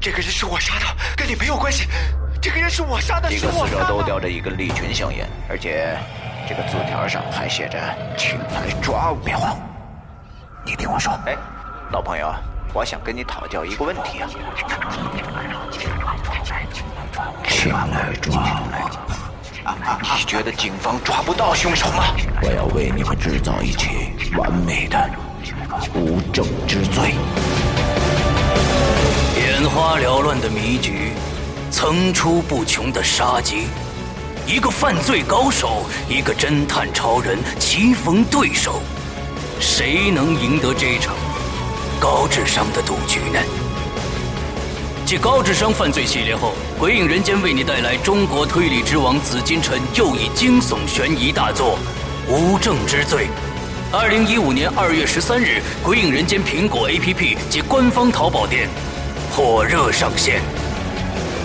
[0.00, 1.86] 这个人是我杀的，跟你没有关系。
[2.40, 5.94] 这个人是我杀的，几个死者都叼着一根利群香烟，而且
[6.48, 7.78] 这个字条上还写着
[8.16, 9.18] “请来抓我”。
[9.22, 9.54] 别慌，
[10.64, 11.12] 你听我说。
[11.26, 11.36] 哎，
[11.92, 12.34] 老朋友，
[12.72, 14.28] 我想跟你讨教一个问题啊。
[17.46, 20.16] 请来抓我。
[20.16, 22.04] 你觉得警方抓不到凶手吗？
[22.40, 25.10] 我要为你们制造一起完美的
[25.94, 27.14] 无证之罪。
[29.60, 31.12] 眼花缭乱的迷局。
[31.70, 33.66] 层出不穷的杀机，
[34.46, 38.80] 一个犯罪高手，一个侦探超人棋逢对手，
[39.60, 41.14] 谁能赢得这场
[42.00, 43.38] 高智商的赌局呢？
[45.04, 51.78] 继高智商犯罪系列后，《鬼影人间》为你带来中国推理之王紫金陈又一惊悚悬疑大作
[52.32, 53.26] 《无证之罪》。
[53.92, 58.68] 二零一五年二月十三日，《鬼影人间》苹果 APP 及官方淘宝店
[59.30, 60.40] 火热上线。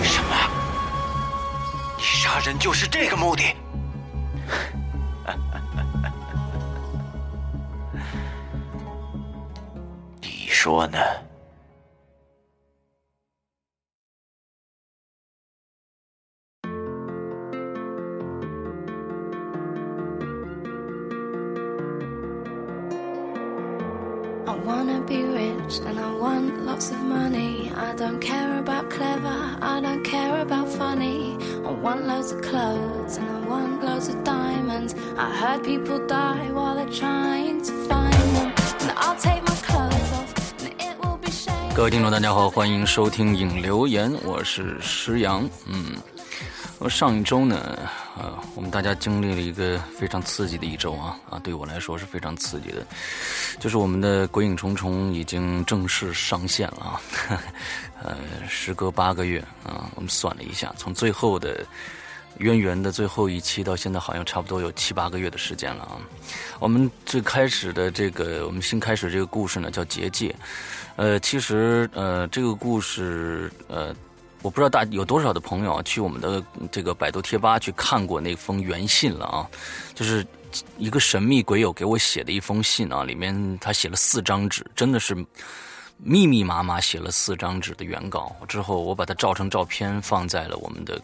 [0.02, 0.34] 什么？
[1.96, 3.42] 你杀人就是这个目的，
[10.20, 10.98] 你说呢
[24.85, 27.71] ？wanna be rich and I want lots of money.
[27.75, 31.37] I don't care about clever, I don't care about funny.
[31.65, 34.95] I want loads of clothes and I want loads of diamonds.
[35.17, 38.53] I heard people die while they're trying to find them.
[38.81, 40.33] And I'll take my clothes off.
[40.63, 41.73] And it will be shame.
[41.75, 45.97] 各位听众，大家好，欢迎收听影留言，我是石阳，嗯。
[46.78, 47.78] 我上一周呢，
[48.18, 52.86] 呃，我们大家经历了一个非常刺激的一周啊啊，对我来说是非常刺激的，
[53.58, 57.00] 就是我们的《鬼影重重》已经正式上线了啊，
[58.02, 58.16] 呃，
[58.46, 61.64] 时隔八个月啊，我们算了一下，从最后的
[62.38, 65.96] 渊源的最后一期到现在，好像差不多有七八个月的时间了啊。
[66.60, 70.28] 我们最开始的这个，我们新开始这个故事呢，叫《结界》，
[70.96, 73.96] 呃，其实呃，这个故事呃。
[74.46, 76.40] 我不知道大有多少的朋友啊，去我们的
[76.70, 79.50] 这个百度贴吧去看过那封原信了啊，
[79.92, 80.24] 就是
[80.78, 85.16] 一个神秘鬼友给我写的一封信啊，里面他写了四张纸，真的是
[85.98, 88.36] 密密麻麻写了四张纸的原稿。
[88.46, 91.02] 之后我把它照成照片放在了我们的。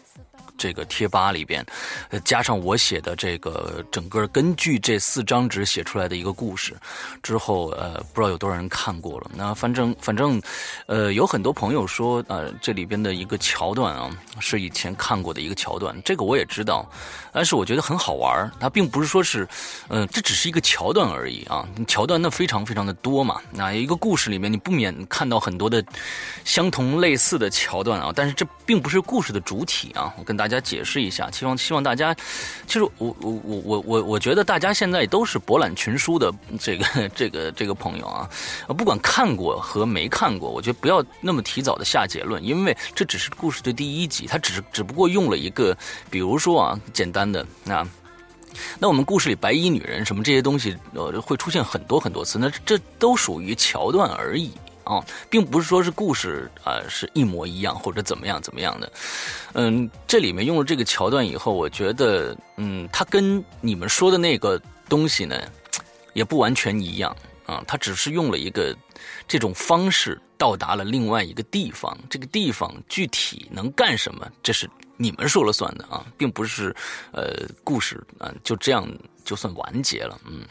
[0.57, 1.65] 这个贴吧里边，
[2.09, 6.75] 呃，加上我写的这个整个根据这四张纸写出来的一个故事，
[7.21, 9.31] 之后呃，不知道有多少人看过了。
[9.35, 10.41] 那反正反正，
[10.85, 14.09] 呃，有很多朋友说，呃，这里边的一个桥段啊，
[14.39, 16.89] 是以前看过的一个桥段，这个我也知道，
[17.31, 19.47] 但是我觉得很好玩它并不是说是，
[19.89, 21.67] 嗯，这只是一个桥段而已啊。
[21.87, 23.41] 桥段那非常非常的多嘛。
[23.51, 25.83] 那一个故事里面，你不免看到很多的
[26.45, 30.13] 相同类似的桥段啊，但是这并不是故事的主体啊。
[30.17, 32.13] 我跟大大家解释一下，希望希望大家，
[32.67, 38.29] 其实我我我我我我觉得大家现在都是博览群书的这个这个这个朋友啊，
[38.77, 45.73] 不管看过和没看过，我觉得不要那么提早的下结论，因为这只是故事的第一集，它只只不过用了一个，
[46.09, 47.87] 比如说啊，简单的那
[48.79, 54.51] 那我们故事里白衣女人什么这些东西呃会出现很多很多次，那这都属于桥段而已。
[54.83, 58.91] 啊，并不是说是故事啊是一模一样或者怎么样怎么样的，
[59.53, 65.41] 嗯，这里面用了这个桥段以后，我觉得嗯，它跟你们说的那个东西呢，
[66.13, 68.75] 也不完全一样啊，它只是用了一个
[69.27, 76.75] 这种方式到达了另外一个地方，这个地方具体能干什么，这是你们说了算的啊，并不是
[77.11, 78.87] 呃故事啊就这样
[79.23, 80.41] 就算完结了，嗯。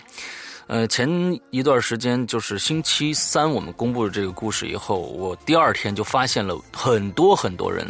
[0.69, 1.09] 呃，前
[1.50, 7.87] 一段时间就是星期三，我们公布了这个故事以后，我第二天就发现了很多很多人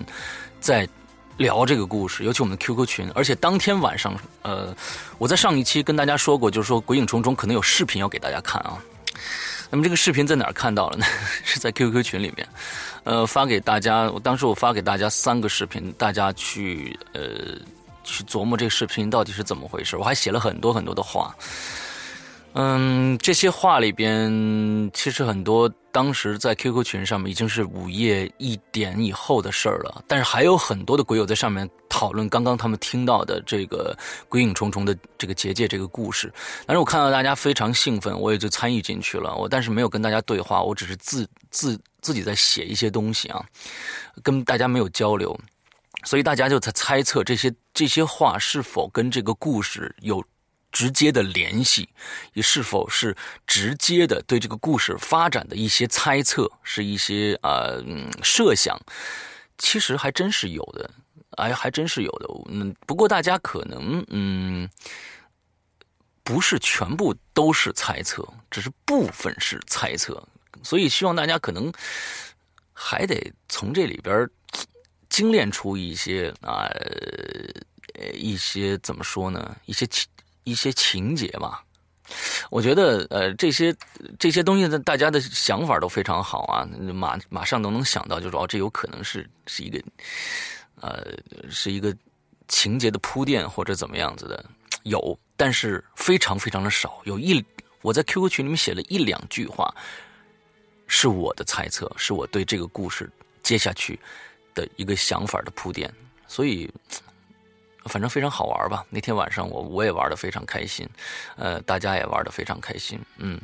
[0.60, 0.88] 在
[1.36, 4.74] 聊这个故事，尤其我们的 QQ 群，而且当天晚上，呃，
[5.18, 8.78] 我在上一期跟大家说过，就是说《鬼影重重》可能有视频要给大家看啊。
[9.70, 11.06] 那么这个视频在哪儿看到了呢？
[11.44, 12.46] 是在 QQ 群里面，
[13.04, 14.10] 呃，发给大家。
[14.10, 17.22] 我当时我发给大家三个视频，大家去呃
[18.02, 19.96] 去琢磨这个视频到底是怎么回事。
[19.96, 21.34] 我还写了很多很多的话。
[22.54, 24.30] 嗯，这些话里边
[24.92, 30.04] 其实很多，当时在 QQ 群上面已经是午夜一点以后的事儿了。
[30.06, 33.96] 但是还有很多的鬼友在上面讨论刚刚他们听到的这个
[34.28, 36.30] 鬼影重重的这个结界这个故事。
[36.66, 39.34] 但是我看到大家非常兴奋，我也就参与进去了。
[39.34, 43.42] 我但是没有跟大家对话，我只是自自自己在写一些东西啊，
[44.22, 45.34] 跟大家没有交流，
[46.04, 50.22] 所以大家就在猜测这些这些话是否跟这个故事有。
[50.72, 51.88] 直接的联系，
[52.32, 53.14] 也是否是
[53.46, 57.84] 直接的对这个故事发展的一些猜测，是一些呃
[58.22, 58.80] 设想，
[59.58, 60.90] 其实还真是有的，
[61.36, 62.26] 哎，还真是有的。
[62.48, 64.68] 嗯，不过大家可能嗯，
[66.24, 70.26] 不是全部都是猜测，只是部分是猜测，
[70.62, 71.70] 所以希望大家可能
[72.72, 74.26] 还得从这里边
[75.10, 76.66] 精炼出一些啊，
[78.14, 79.54] 一些怎么说呢？
[79.66, 80.08] 一些情。
[80.44, 81.64] 一些情节吧，
[82.50, 83.74] 我觉得呃这些
[84.18, 89.82] 这些东西的大家的想法都非常好啊，马马上都能想到，就说这有可能是是一个
[90.80, 91.06] 呃
[91.48, 91.96] 是一个
[92.48, 94.44] 情节的铺垫或者怎么样子的。
[94.82, 97.44] 有，但是非常非常的少，有一
[97.82, 99.72] 我在 QQ 群里面写了一两句话，
[100.88, 103.08] 是我的猜测，是我对这个故事
[103.44, 103.98] 接下去
[104.54, 105.88] 的一个想法的铺垫，
[106.26, 106.68] 所以。
[107.84, 108.84] 反正非常好玩吧。
[108.90, 110.88] 那天晚上我我也玩的非常开心，
[111.36, 112.98] 呃，大家也玩的非常开心。
[113.16, 113.40] 嗯，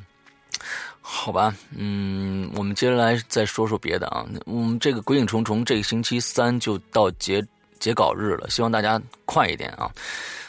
[1.00, 4.26] 好吧，嗯，我们接下来再说说别的啊。
[4.46, 7.44] 我们这个《鬼影重重》这个星期三就到截
[7.78, 9.90] 截稿日了，希望大家快一点啊。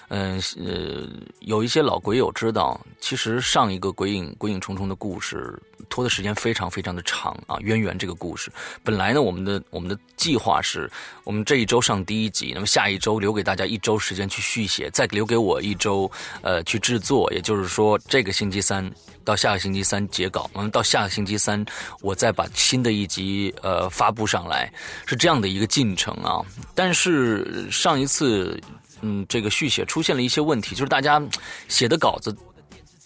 [0.09, 1.07] 嗯呃，
[1.41, 5.57] 有一些老鬼友知道，其实上一个《鬼影鬼影重重》的故事
[5.87, 7.57] 拖的时间非常非常的长啊。
[7.61, 8.51] 渊源这个故事，
[8.83, 10.89] 本来呢，我们的我们的计划是，
[11.23, 18.91] 我们这一周上第一集，那么下一周留给大家一周时间去续写，再留给我一周呃去制作，也就是说，这个星期三
[19.23, 21.63] 到下个星期三截稿，我们到下个星期三
[22.01, 24.73] 我再把新的一集呃发布上来，
[25.05, 26.41] 是这样的一个进程啊。
[26.73, 28.59] 但是上一次。
[29.01, 31.21] 嗯，这个续写出现了一些问题，就是大家
[31.67, 32.35] 写的稿子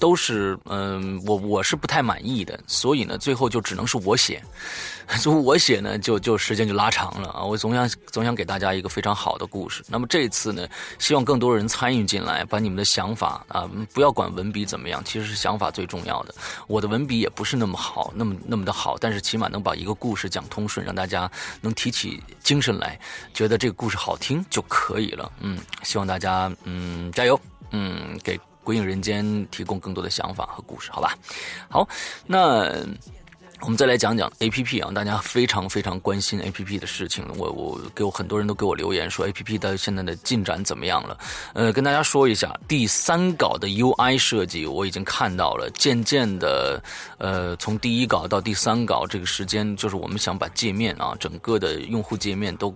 [0.04, 4.44] 都是嗯，我我是不太满意的，所以呢，最后就只能是我写。
[5.22, 7.42] 就我写呢，就就时间就拉长了啊！
[7.42, 9.82] 我总想总想给大家一个非常好的故事。
[9.88, 10.68] 那么这次呢，
[11.00, 16.36] 希望更多人参与进来，把你们的想法啊，不要管文笔怎么样，其实是想法最重要的。
[16.68, 23.00] 我的文笔也不是那么好，那么那么的好，但是起码能把一个故事讲通顺，让大家能提起精神来，
[23.34, 25.32] 觉得这个故事好听就可以了。
[25.40, 27.40] 嗯，希望大家嗯加油，
[27.72, 31.18] 嗯，给《鬼影人间》提供更多的想法和故事，好吧？
[31.69, 31.88] 好，
[32.25, 32.71] 那。
[33.63, 37.25] 我们再来讲讲 A P P 啊，大家非常非常关心 A P P 的事情。
[37.38, 41.18] 我我给我很多人都给我留言说 A P P 的现在的进展怎么样了？
[41.54, 45.69] 呃，跟大家说一下，第三稿的 U I 设计我已经看到了。
[45.75, 46.83] 渐渐的，
[47.19, 52.75] 呃，从第一稿到第三稿这个时间，就是我们想把界面啊，整个的用户界面都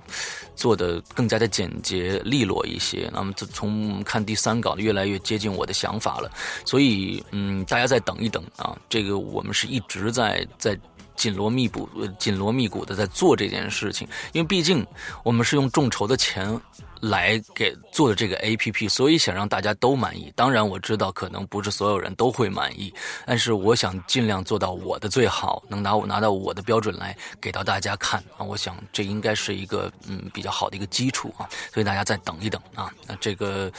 [0.56, 3.10] 做的更加的简洁利落一些。
[3.14, 6.32] 那么从看第三稿越来越接近我的想法了。
[6.64, 10.77] 所以，嗯，大家再等一等啊，这个我们是一直在在。
[11.18, 14.86] 紧锣密鼓、紧锣密鼓的在做这件事情，因为毕竟
[15.24, 16.58] 我们是用众筹的钱
[17.02, 20.32] 来给做的这个 A P P，所以想让大家都满意。
[20.36, 22.94] 当然，我知道可能不是所有人都会满意，
[23.26, 28.46] 但是我想尽量做到我的最好，能拿我拿到我的标准来给到大家看啊。
[28.46, 32.92] 我想这应该是一个嗯比较好的一个基础啊，所以大家再等一等啊。
[33.08, 33.72] 那这个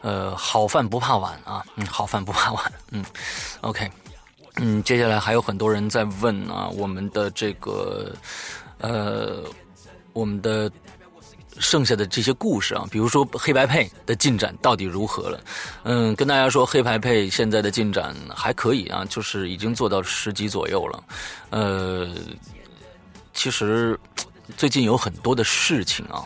[0.00, 3.04] 呃好饭不怕晚啊，嗯好饭不怕晚，嗯
[3.60, 3.90] ，OK。
[4.58, 8.10] 嗯，接下来还有很多人在问啊，我们的这个，
[8.78, 9.42] 呃，
[10.12, 10.70] 我们的
[11.58, 15.40] 剩下的这些故事啊，比如说黑白配的进展到底如何了？
[15.84, 21.04] 嗯，跟大家说，黑白配现在的进展还可以啊，就是已经做到十级左右了。
[21.50, 22.08] 呃，
[23.34, 23.98] 其实
[24.56, 26.24] 最近有很多的事情啊。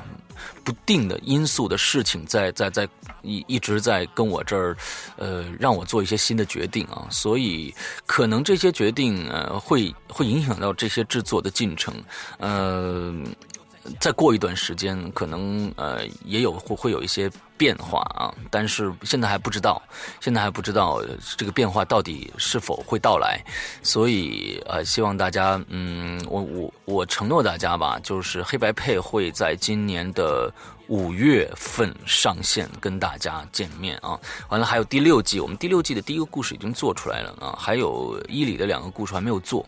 [0.70, 2.88] 不定的因素的事情，在在在
[3.22, 4.76] 一一直在跟我这儿，
[5.16, 7.74] 呃，让我做一些新的决定啊，所以
[8.06, 11.94] 可能这些决定呃会会影响到这些制作的进程，
[12.38, 13.14] 呃。
[13.98, 19.82] 再过一段时间，可能呃也有会会有一些变化啊，但是现在还不知道，
[20.18, 21.02] 现在还不知道
[21.36, 23.38] 这个变化到底是否会到来，
[23.82, 30.50] 所以呃希望大家嗯我我我承诺大家吧，就是黑白配会在今年的
[30.88, 39.66] 五月份上线跟大家见面啊，完了还有第六季，我们第六季的第一个故事已经做出来了啊，还有伊里的两个故事还没有做。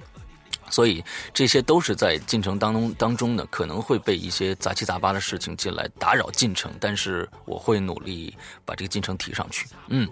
[0.73, 9.69] 所以这些都是在进程当中当中呢，可能会被一些杂七杂八的事情进来打扰进程，但是我会努力把这个进程提上去。
[9.89, 10.09] 嗯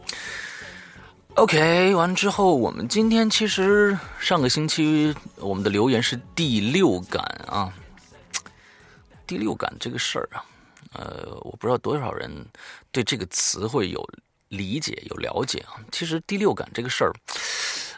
[1.36, 7.72] ，OK，完之后，我们今天其实上个星期我们的留言是第六感啊，
[9.26, 10.44] 第六感这个事儿啊，
[10.92, 12.30] 呃，我不知道多少人
[12.92, 14.06] 对这个词汇有
[14.48, 15.80] 理解有了解啊。
[15.90, 17.12] 其实第六感这个事儿，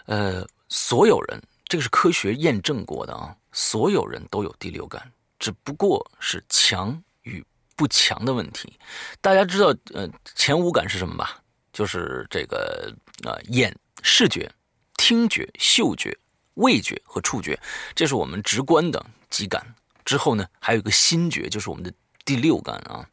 [0.06, 1.42] 呃，所有人。
[1.72, 7.42] 这个是科学验证过的啊，所有人都有第六感，只不过是强与
[7.74, 8.78] 不强的问题。
[9.22, 11.40] 大家知道，呃，前五感是什么吧？
[11.72, 14.52] 就是这个啊眼视觉、
[14.98, 16.14] 听觉、嗅觉、
[16.56, 17.58] 味觉和触觉，
[17.94, 19.64] 这是我们直观的几感。
[20.04, 21.90] 之后呢，还有一个心觉，就是我们的
[22.22, 23.08] 第六感啊。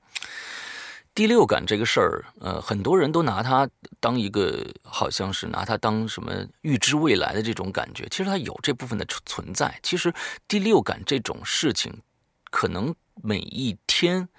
[1.16, 8.08] 第六感这个事儿，呃，很多人都拿它当一个，好像是拿它当什么预知未来的这种感觉。
[8.10, 9.78] 其实它有这部分的存在。
[9.84, 10.14] 其实
[10.48, 12.02] 第六感这种事情，
[12.50, 14.30] 可能每一天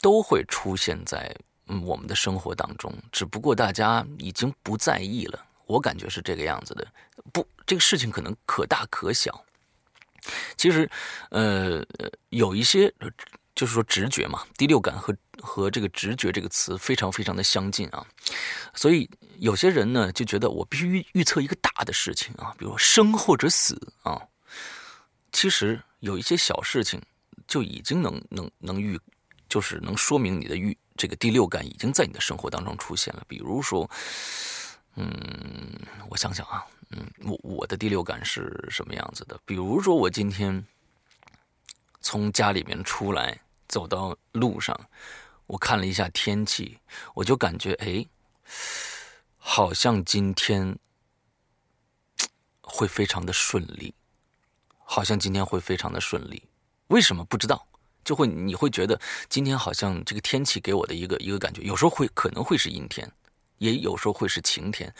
[0.00, 1.36] 都会出现在
[1.84, 5.38] 我们的生活当中，只不过大家已经不在意了。
[5.66, 6.86] 我感觉是这个样子的。
[7.30, 9.44] 不，这个事情可能可大可小。
[10.56, 10.90] 其实，
[11.28, 11.84] 呃，
[12.30, 12.90] 有一些。
[13.54, 18.04] 就是说直觉嘛，第六感和和这个直觉这个词非常非常的相近啊，
[18.74, 24.20] 所以有些人呢就觉得我必须预预测一个大的事情啊，比如说生或者死啊，
[25.32, 27.00] 其实有一些小事情
[27.46, 28.98] 就已经能能能预，
[29.50, 33.22] 就是能说明你的预这个第六感已经在你的生活当中出现了。
[33.28, 33.88] 比如说，
[34.96, 35.78] 嗯，
[36.08, 39.38] 我想想啊，嗯，我我的第六感是什么样子的？
[39.44, 40.64] 比如说我今天。
[42.02, 44.78] 从家里面出来，走到路上，
[45.46, 46.78] 我看了一下天气，
[47.14, 48.04] 我就感觉哎，
[49.38, 50.76] 好像今天
[52.60, 53.94] 会非常的顺利，
[54.78, 56.42] 好像今天会非常的顺利。
[56.88, 57.66] 为什么不知道？
[58.04, 63.08] 就会你会觉得今天好像这个天气给我的一个一个感觉，有时候会可能会是阴天，
[63.58, 64.92] 也有时候会是晴天，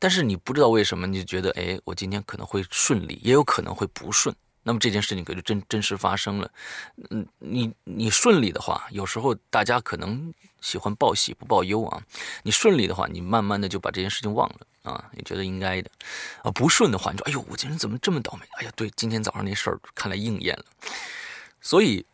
[0.00, 4.34] 但是你不知道为什么，你就觉得哎，我今天可能会顺利，也有可能会不顺。
[4.64, 6.50] 那么这件事情可就真真实发生了，
[7.10, 12.00] 嗯，你你顺利的话，有时候大家可能喜欢报喜不报忧啊。
[12.44, 15.90] 你顺利的话，你慢慢的就把这件事情忘了啊，你觉得应该的，
[16.42, 18.46] 啊，不顺的话，你说哎呦，我今天怎么这么倒霉？
[18.58, 20.64] 哎呀，对，今天早上那事儿看来应验了。
[21.60, 22.04] 所以，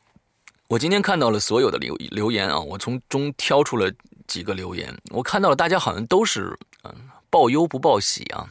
[0.68, 3.92] 我今天看到了所有的留留言啊，我从中挑出了
[4.26, 6.94] 几个留言，我看到了大家好像都是嗯
[7.28, 8.50] 报忧不报喜啊。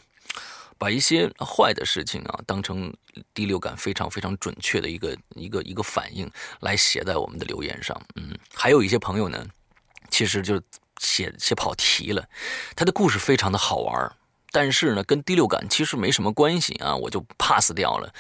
[0.77, 2.93] 把一些坏的事情啊当成
[3.33, 6.29] 第六感非常非常准确的一个一个一个反应
[6.59, 9.45] 来写在我们的留言上，嗯，还有一些朋友呢，
[10.09, 10.61] 其实就
[10.99, 12.27] 写写跑题了，
[12.75, 14.11] 他的故事非常的好玩，
[14.51, 18.13] 但是呢跟第六感其实没什么关系啊，我就 pass 掉了，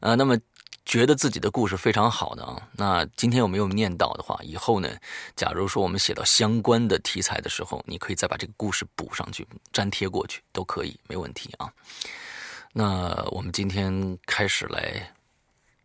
[0.00, 0.38] 呃，那么。
[0.84, 4.88] 觉得自己的故事非常好的啊，那今天有没有念到的话，以后呢，
[5.34, 11.72] 假如说我们写到相关的题材的时候，你可以再把这个故事补上去，粘贴过去都可以，没问题啊。
[12.72, 15.14] 那我们今天开始来，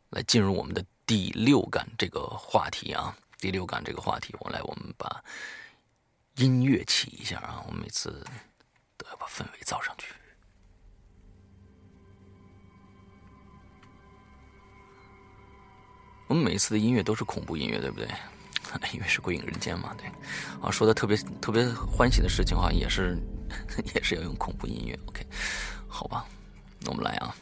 [0.10, 5.24] 来进入我们的第六感这个话题啊，第六感这个话题，我来，我们把
[6.36, 8.26] 音乐起一下啊，我们每次
[8.98, 10.14] 都要把氛围造上去。
[16.30, 18.08] 我们每一次的音乐都是恐怖音乐，对不对？
[18.94, 20.08] 因为是鬼影人间嘛，对。
[20.62, 23.18] 啊，说的特别特别欢喜的事情的话，也是
[23.96, 24.98] 也是要用恐怖音乐。
[25.08, 25.26] OK，
[25.88, 26.24] 好吧，
[26.82, 27.36] 那我们来啊。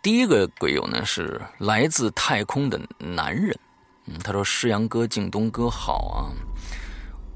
[0.00, 3.54] 第一个鬼友呢是来自太空的男人，
[4.06, 6.32] 嗯，他说：“诗阳哥、靳东哥好啊，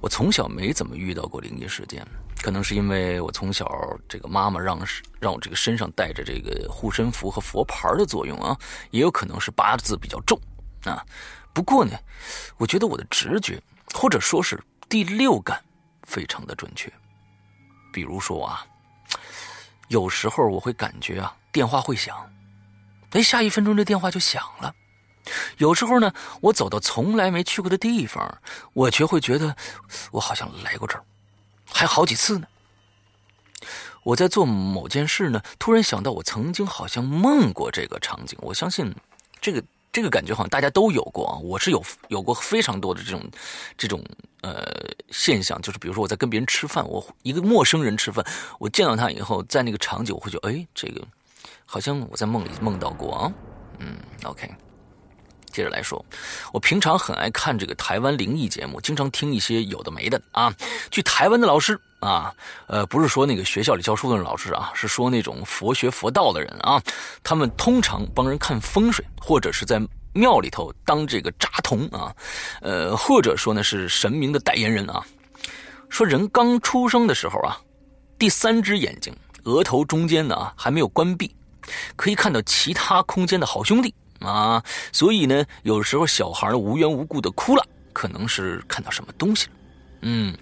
[0.00, 2.02] 我从小没怎么遇到过灵异事件。”
[2.40, 3.68] 可能是因为我从小
[4.08, 4.78] 这个妈妈让
[5.20, 8.56] 让我这个身上带着这个护身符和佛牌的作用啊，
[8.90, 10.40] 也有可能是八字比较重
[10.84, 11.04] 啊。
[11.52, 11.92] 不过呢，
[12.56, 13.62] 我觉得我的直觉
[13.94, 15.62] 或者说是第六感
[16.02, 16.92] 非常的准确。
[17.92, 18.66] 比如说啊，
[19.88, 22.16] 有时候我会感觉啊电话会响，
[23.10, 24.74] 哎，下一分钟这电话就响了。
[25.58, 28.40] 有时候呢，我走到从来没去过的地方，
[28.72, 29.54] 我却会觉得
[30.10, 31.04] 我好像来过这儿。
[31.72, 32.46] 还好几次呢。
[34.04, 38.36] 我在做某件事呢，突然想到我曾经好像梦过这个场景。
[38.42, 38.92] 我相信，
[39.40, 39.62] 这个
[39.92, 41.38] 这个感觉好像大家都有过啊。
[41.38, 43.22] 我是有有过非常多的这种
[43.78, 44.04] 这种
[44.40, 44.66] 呃
[45.10, 48.26] 现象，就是比如说我在跟别人吃饭，我一个陌生人吃饭，
[48.58, 51.06] 我见到他以后，在那个场景，我会觉得，哎，这个
[51.64, 53.32] 好像我在梦里梦到过啊。
[53.78, 54.50] 嗯，OK。
[55.52, 56.04] 接着来说，
[56.52, 60.52] 我平常很爱看这个台湾灵异节目，经常听一些有的没的啊。
[60.90, 62.34] 据台湾的老师啊，
[62.66, 66.82] 呃，不是说那个学校里教书的老师啊，是说那种佛学佛道的人啊，
[67.22, 69.80] 他们通常帮人看风水，或者是在
[70.14, 72.12] 庙里头当这个扎童啊，
[72.60, 75.04] 呃，或者说呢是神明的代言人啊。
[75.88, 77.60] 说人刚出生的时候啊，
[78.18, 81.34] 第三只眼睛额头中间呢还没有关闭，
[81.96, 83.94] 可以看到其他空间的好兄弟。
[84.24, 84.62] 啊，
[84.92, 89.52] 所以呢，有时候小孩无缘无故的哭了，可能是看到什么东西了。
[90.02, 90.36] 嗯，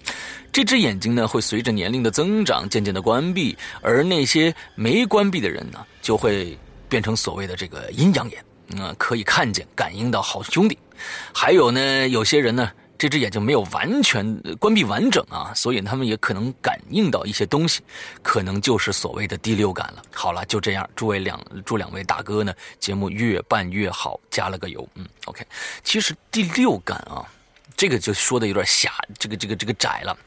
[0.51, 6.57] 这只眼睛呢，会随着年龄的增长渐渐的关闭，而那些没关闭的人呢，就会
[6.89, 10.77] 变成所谓的这个阴阳眼，啊，可以看见、感应到好兄弟。
[11.33, 17.81] 还有呢，有些人呢，这只眼睛没有完全关闭完整啊，所以他们也可能感应到一些东西，
[18.21, 20.03] 可能就是所谓的第六感了。
[20.13, 25.43] 好了，就这样，诸位两祝两位大哥呢，节目越办越好，加了个油，嗯，OK。
[25.83, 27.25] 其实第六感啊，
[27.75, 30.17] 这个就说的有点狭，这个这个这个窄了，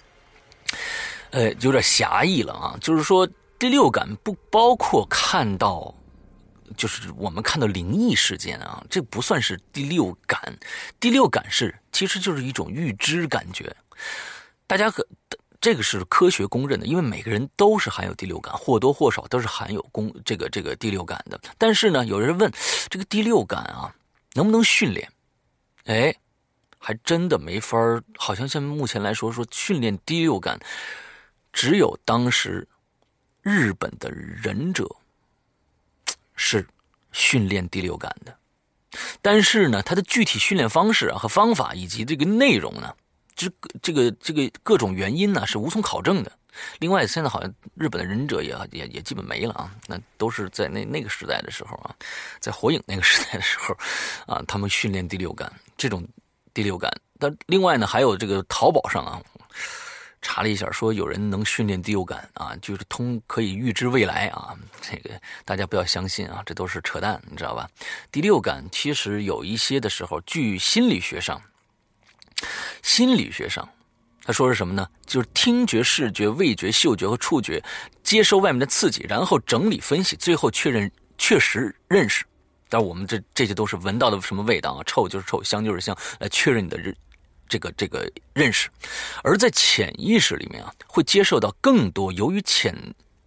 [1.31, 3.25] 呃，有点狭义了啊，就是说
[3.57, 5.95] 第六感不包括看到。
[6.77, 10.59] 就是我们看到灵异事件啊，这不算是第六感。
[10.99, 13.75] 第六感是，其实就是一种预知感觉。
[14.67, 15.07] 大家可
[15.61, 21.41] 这个是科学公认的，因为每个人都是含有第六感，或多或少都是含有公这个这个第六感的。
[21.57, 22.53] 但是呢，有人问
[22.89, 23.95] 这个第六感啊，
[24.35, 25.11] 能不能训练？
[25.85, 26.15] 哎，
[26.79, 28.03] 还真的没法儿。
[28.17, 30.59] 好像像目前来说，说训练第六感，
[31.53, 32.67] 只有当时
[33.43, 34.89] 日本的忍者。
[36.37, 36.67] 是
[37.13, 38.37] 训练第六感的，
[39.23, 42.95] 但是呢，它的具体训练方式啊和方法以及这个内容呢，
[43.35, 43.51] 这
[43.81, 46.33] 这个这个各种原因呢是无从考证的。
[46.79, 51.95] 另外，现在好像日本的忍者也也也基本没了啊，那都是在那那个时代的时候啊，
[52.41, 53.77] 在火影那个时代的时候
[54.27, 56.07] 啊，他们训练第六感，这种
[56.53, 56.93] 第六感。
[57.19, 59.21] 但另外呢，还有这个淘宝上啊。
[60.27, 64.57] 查了一下，说有人能训练第六感啊，就是通可以预知未来啊。
[64.81, 65.11] 这个
[65.45, 67.69] 大家不要相信啊，这都是扯淡，你知道吧？
[68.11, 71.41] 第六感其实有一些的时候，据心理学上，
[72.83, 73.69] 心理学上
[74.25, 74.89] 他说是什么呢？
[75.05, 77.63] 就是听觉、视觉、味觉、嗅觉和触觉
[78.03, 82.25] 接收外面的刺激，然后整理分析，最后确认确实认识。
[82.71, 84.83] 但我们这这些都是闻到的什么味道啊？
[84.87, 86.97] 臭就是臭，香就是香，来确认你的认。
[87.49, 88.69] 这个这个认识，
[89.23, 92.75] 而在潜意识里面啊，会接受到更多由于潜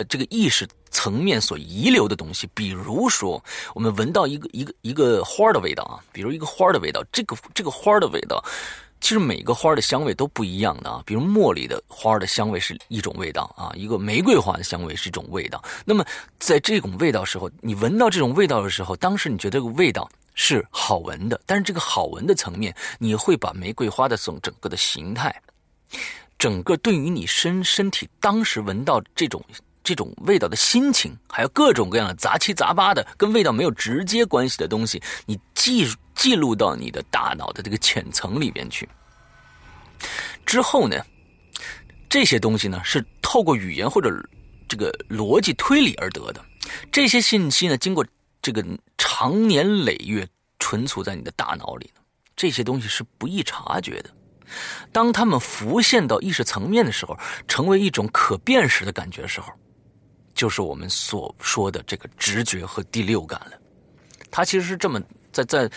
[0.10, 2.48] 这个意识层面所遗留的东西。
[2.54, 3.44] 比如说，
[3.74, 8.44] 我们闻到一个一个一个花的味道啊，比如一个花的味道，这个这个花的味道，
[9.02, 11.02] 其实每个花的香味都不一样的啊。
[11.06, 15.64] 比如茉莉的花的香味是一种味道啊，一个玫瑰花的香味是一种味道。
[15.86, 16.06] 那么
[16.40, 20.10] 在这种味道时候，你闻到这种味道的时候，当时你觉得这个味道。
[20.40, 25.36] 是好闻的，但是这个好闻的层面，你会把玫瑰花的整整个的形态，
[26.38, 29.44] 整个对于你身身体当时闻到这种
[29.84, 38.88] 这种味道的心情，还有各种各样的杂七杂八的跟味道没有直接关系的东西，你记记录到你的大脑的这个浅层里边去。
[40.46, 41.04] 之后呢，
[42.08, 44.10] 这些东西呢是透过语言或者
[44.68, 46.46] 这个逻辑推理而得的，
[46.92, 48.06] 这些信息呢经过。
[48.42, 48.66] 这个
[48.98, 50.28] 长年累月
[50.60, 52.02] 存储在你的大脑里呢，
[52.36, 54.10] 这些东西是不易察觉的。
[54.94, 59.52] 当他们浮现到意识层面的时候，成为一种可辨识的感觉的时候，
[60.34, 63.52] 就是我们所说的这个直觉和第六感了。
[64.32, 65.02] 它其实是这么
[65.34, 65.70] 在在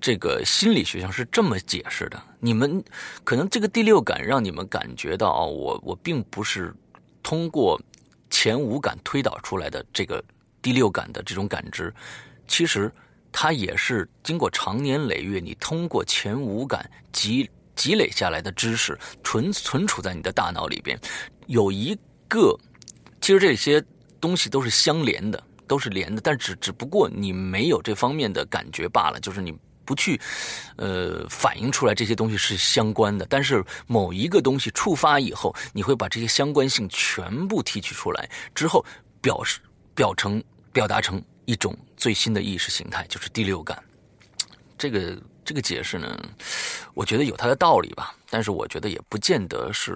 [0.00, 2.82] 这个心理学上是这么解释的：你们
[3.22, 6.74] 可能这个第六感让你们感觉到，我我并不是
[7.22, 7.78] 通过
[8.30, 10.24] 前五感推导出来的这个。
[10.66, 11.94] 第六感的这种感知，
[12.48, 12.92] 其实
[13.30, 20.98] 它也是经过长年累月，你通过前五感积积累下来的知识，存存储在你的大脑里边。
[21.46, 22.58] 有一个，
[23.20, 23.80] 其实这些
[24.20, 29.20] 东西都是相连的，都是连的，但只只不过你没有这方面的感觉罢了。
[29.20, 30.20] 就是你不去，
[30.78, 33.24] 呃，反映出来这些东西是相关的。
[33.30, 38.84] 但是某一个东西触发以后，你会把这些相关性全部提取出来之后，
[39.20, 39.60] 表示
[39.94, 40.42] 表成。
[40.76, 43.82] 表达成一种最新的意识形态，就是第六感。
[44.76, 46.14] 这个这个解释呢，
[46.92, 49.92] 我觉得有它的道理吧，但是我觉得也不见得是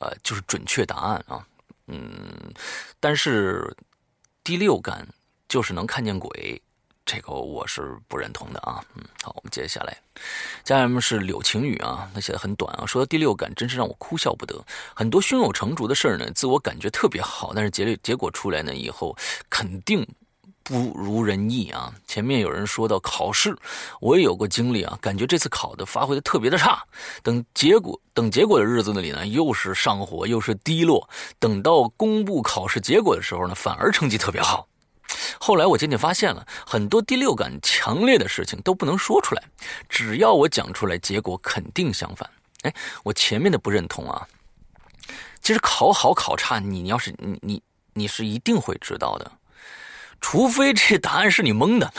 [0.00, 1.46] 呃，就是准确答案啊。
[1.86, 2.52] 嗯，
[2.98, 3.72] 但是
[4.42, 5.06] 第六感
[5.46, 6.60] 就是能看见鬼。
[7.06, 9.94] 这个我是不认同的啊，嗯，好，我们接下来，
[10.64, 14.58] 家人们是柳晴雨啊，他写的很短啊，说第六感真是让我哭笑不得，
[14.96, 19.14] 很多胸有成竹的事儿呢，自我感觉特别好，但是结结果出来呢以后
[19.50, 20.02] 肯定
[20.64, 21.94] 不如人意啊。
[22.06, 23.56] 前面有人说到考试，
[24.00, 26.82] 我也有过经历啊，感觉这次考的发挥的特别的差，
[27.22, 34.66] 等结果等结果的日子里呢，又是上火又是低落，等到公布考试结果的时候呢，反而成绩特别好。
[35.38, 39.42] 后来我渐渐发现了很多第六感强烈的事情都不能说出来，
[39.88, 42.28] 只要我讲出来，结果肯定相反。
[42.62, 44.26] 哎，我前面的不认同啊。
[45.42, 49.30] 其实考好考差，你要是你你你是一定会知道的，
[50.26, 51.92] 除非这答案是你蒙的，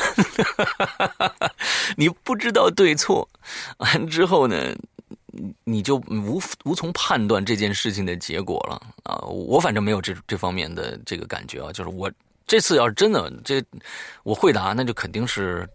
[1.96, 3.30] 你不知道对错，
[3.78, 4.76] 完之后呢，
[5.64, 9.22] 你就无无从判断这件事情的结果了啊。
[9.28, 12.12] 我反正没有这这方面的这个感觉啊，就是我。
[12.48, 13.64] 这次要是真的这
[14.24, 15.68] 我会答，那就肯定是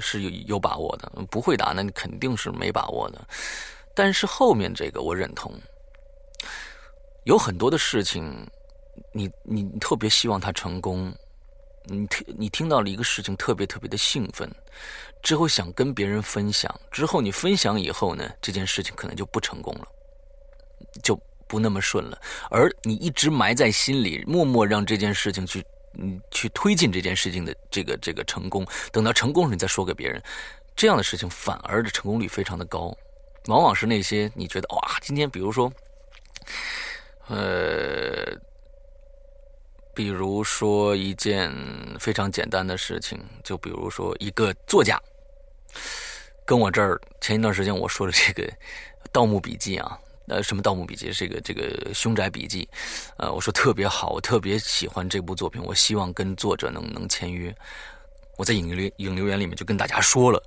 [0.00, 3.26] 是有有把握的；不会答，那肯定是没把握的。
[3.94, 5.52] 但是后面这个我认同，
[7.24, 8.46] 有很多的事情，
[9.12, 11.14] 你你特别希望他成功，
[11.84, 14.50] 你特你听到了一个事情特别特别的兴奋，
[15.22, 19.86] 之后想跟别人分享，之后你分享以后呢，这件事情可能就不成功了，
[21.02, 22.18] 就不那么顺了，
[22.50, 25.64] 而你一直埋在心里，默默让这件事情去
[25.98, 30.22] 嗯去推进这件事情的这个这个成功，等到成功时你再说给别人，
[30.74, 32.96] 这样的事情反而的成功率非常的高。
[33.46, 35.70] 往往是那些你觉得哇，今天比如说，
[37.26, 38.32] 呃，
[39.94, 41.52] 比如说一件
[41.98, 45.00] 非常简单的事情，就比如说一个作家
[46.44, 48.42] 跟我这儿前一段时间我说的这个
[49.12, 51.10] 《盗墓笔记》啊，呃，什么《盗墓笔记》？
[51.18, 52.68] 这个这个《凶宅笔记》，
[53.18, 57.54] 呃，我说特别好，我特别喜欢这部作品，我希望跟作者能能签约。
[58.36, 60.42] 我在影留影留言里面就跟大家说了，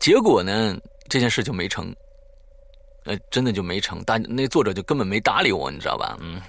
[0.00, 0.76] 结果呢？
[1.08, 1.94] 这件事就没成，
[3.04, 4.02] 呃，真的就没成。
[4.02, 6.16] 大那作者就根本没搭理我，你知道吧？
[6.20, 6.42] 嗯，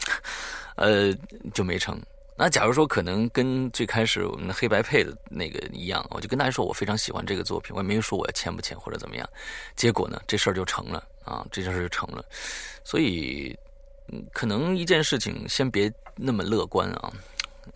[0.78, 1.13] 呃，
[1.54, 2.02] 就没成。
[2.40, 9.28] 那假如说可能跟最开始我们的黑白配的那个一样，我就跟大家说我非常喜欢这个作品，我也没说我要签不签或者怎么样。
[9.76, 12.24] 结果呢，这事儿就成了啊，这件事就成了。
[12.84, 13.58] 所以，
[14.32, 17.12] 可能一件事情先别那么乐观啊。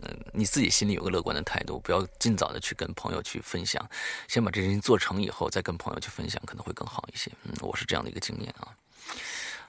[0.04, 3.84] 嗯，你自己心里有个乐观的态度，不要尽早的去跟朋友去分享，
[4.28, 7.32] 先把这事情做成以后，再跟朋友去分享，可能会更好一些。
[7.44, 8.72] 嗯，我是这样的一个经验啊。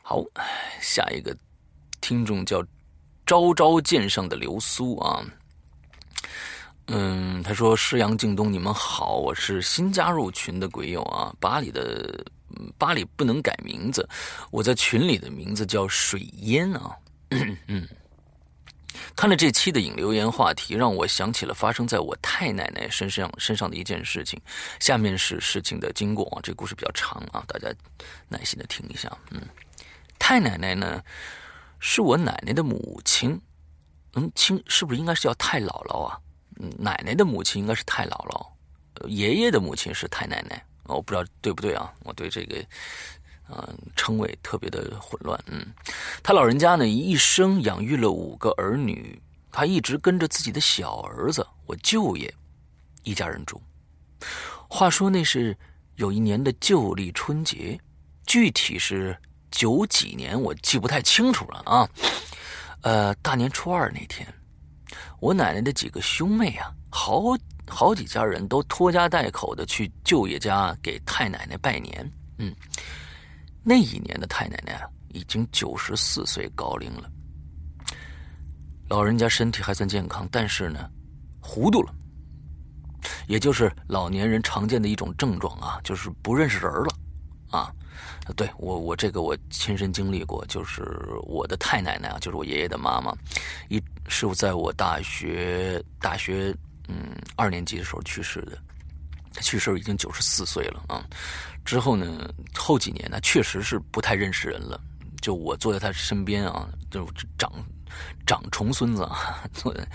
[0.02, 0.22] 好，
[0.80, 1.34] 下一个
[2.00, 2.62] 听众叫
[3.26, 5.24] 朝朝见上的流苏啊。
[6.86, 11.32] 嗯，他说：“施阳、静东，你们好，我是新加入群的鬼友啊。
[11.40, 12.24] 巴里的
[12.76, 14.06] 巴里不能改名字，
[14.50, 16.96] 我在群里的名字叫水烟啊。
[17.68, 17.88] 嗯。”
[19.16, 24.40] 看了这期的引留言话题，让我想起了发生在我太奶奶身上身上的一件事情。
[24.80, 27.72] 下面是事情的经过啊，这故事比较长啊，大家
[28.28, 29.10] 耐心的听一下。
[29.30, 29.40] 嗯，
[30.18, 31.02] 太奶奶呢，
[31.84, 33.38] 是我奶奶的母亲，
[34.14, 36.16] 嗯，亲是不是应该是叫太姥姥啊？
[36.60, 41.92] 嗯，奶奶的母亲应该是太姥姥，爷爷的母亲是太奶奶，我不知道对不对啊？
[42.04, 42.64] 我对这个。
[43.54, 45.38] 嗯，称谓特别的混乱。
[45.46, 45.66] 嗯，
[46.22, 52.32] 他老人家呢，一生养育了五个儿女，他一直跟着自己的小儿子，我舅爷，
[53.02, 53.60] 一家人住。
[54.68, 55.54] 话说那是
[55.96, 57.78] 有一年的旧历春节，
[58.26, 59.14] 具体是
[59.52, 61.88] 九几年，我记不太清楚了啊。
[62.80, 64.26] 呃，大年初二那天，
[65.20, 67.22] 我奶奶的几个兄妹啊，好
[67.68, 72.12] 好几家人都拖家带口的去舅爷家给太奶奶拜年。
[72.38, 72.52] 嗯。
[73.62, 77.08] 那一年的太奶奶啊，已经九十四岁高龄了。
[78.88, 80.90] 老人家身体还算健康，但是呢，
[81.40, 81.94] 糊涂了，
[83.28, 86.88] 也就是老年人常见的一种症状啊，就是不认识人了
[87.52, 87.72] 啊。
[88.36, 90.82] 对我，我这个我亲身经历过，就是
[91.24, 93.12] 我的太奶奶啊，就是我爷爷的妈妈，
[93.68, 96.54] 一是在我大学大学
[96.88, 98.56] 嗯二年级的时候去世的，
[99.34, 101.04] 她去世已经九十四岁了啊。
[101.64, 104.80] 之后呢，后几年呢，确实是不太认识人了。
[105.20, 107.06] 就我坐在他身边啊，就
[107.38, 107.52] 长
[108.26, 109.86] 长重孙子啊，坐在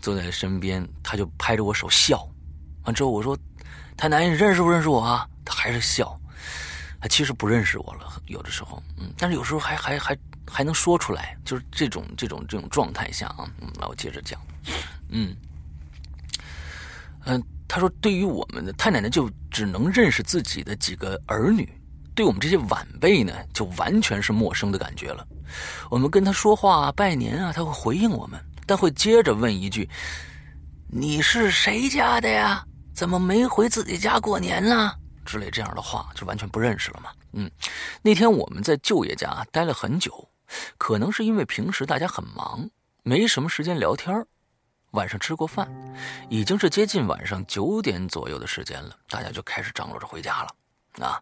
[0.00, 2.26] 坐在身边，他就拍着我手笑。
[2.84, 3.38] 完之后我说
[3.96, 6.18] ：“太奶，你认识不认识我啊？”他还是笑。
[7.04, 10.16] 他其实不认识我了，有的时候，嗯，但是有时候还还还
[10.50, 13.46] 还能说出来，就是这种这种这种状态下啊。
[13.60, 14.40] 嗯，那我接着讲，
[15.10, 15.36] 嗯
[17.26, 17.44] 嗯。
[17.68, 21.68] 他说：“对于我们的太奶奶，就只能认识自己的几个儿女，
[22.14, 25.26] 对我们这些晚辈呢，就完全是陌生的感觉了。
[25.90, 29.86] 我们跟他说话拜年啊，他会回应我们，但会接着问一句
[30.88, 32.64] ：‘你是谁家的呀？
[32.94, 34.90] 怎么没回自己家过年呢？’
[35.24, 37.10] 之类这样的话，就完全不认识了嘛。
[37.32, 37.50] 嗯，
[38.02, 40.28] 那天我们在舅爷家待了很久，
[40.78, 42.70] 可能是因为平时大家很忙，
[43.02, 44.24] 没什么时间聊天
[44.92, 45.68] 晚上吃过饭，
[46.28, 51.04] 已经是接近晚上九点左右的时间了，大家就开始张罗着回家了。
[51.04, 51.20] 啊，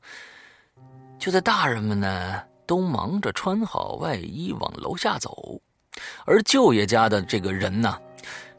[1.18, 5.60] 就在大人们呢都忙着穿好外衣往楼下走，
[6.26, 7.98] 而舅爷家的这个人呢，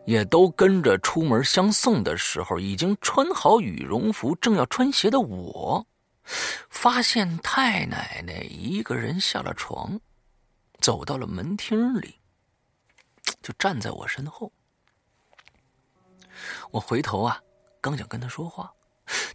[0.06, 5.86] 也都跟着出门相送的时候，已经穿好羽绒服，正要穿鞋的我，
[6.70, 10.00] 发现太奶奶一个人下了床，
[10.80, 12.20] 走到了门厅里，
[13.42, 14.52] 就站在我身后。
[16.72, 17.40] 我回头啊，
[17.80, 18.72] 刚想跟他说话，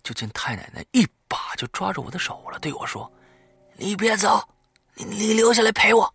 [0.02, 3.10] 就见太奶奶一把就抓住我的手了，对我说
[3.76, 4.46] ：“你别走，
[4.94, 6.14] 你你留下来陪我。”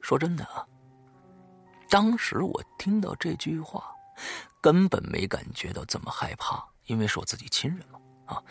[0.00, 0.64] 说真的啊，
[1.88, 3.84] 当时我听到这句话，
[4.60, 8.00] 根本没感觉到怎么害怕，因为是我自己亲人嘛。
[8.26, 8.42] 啊，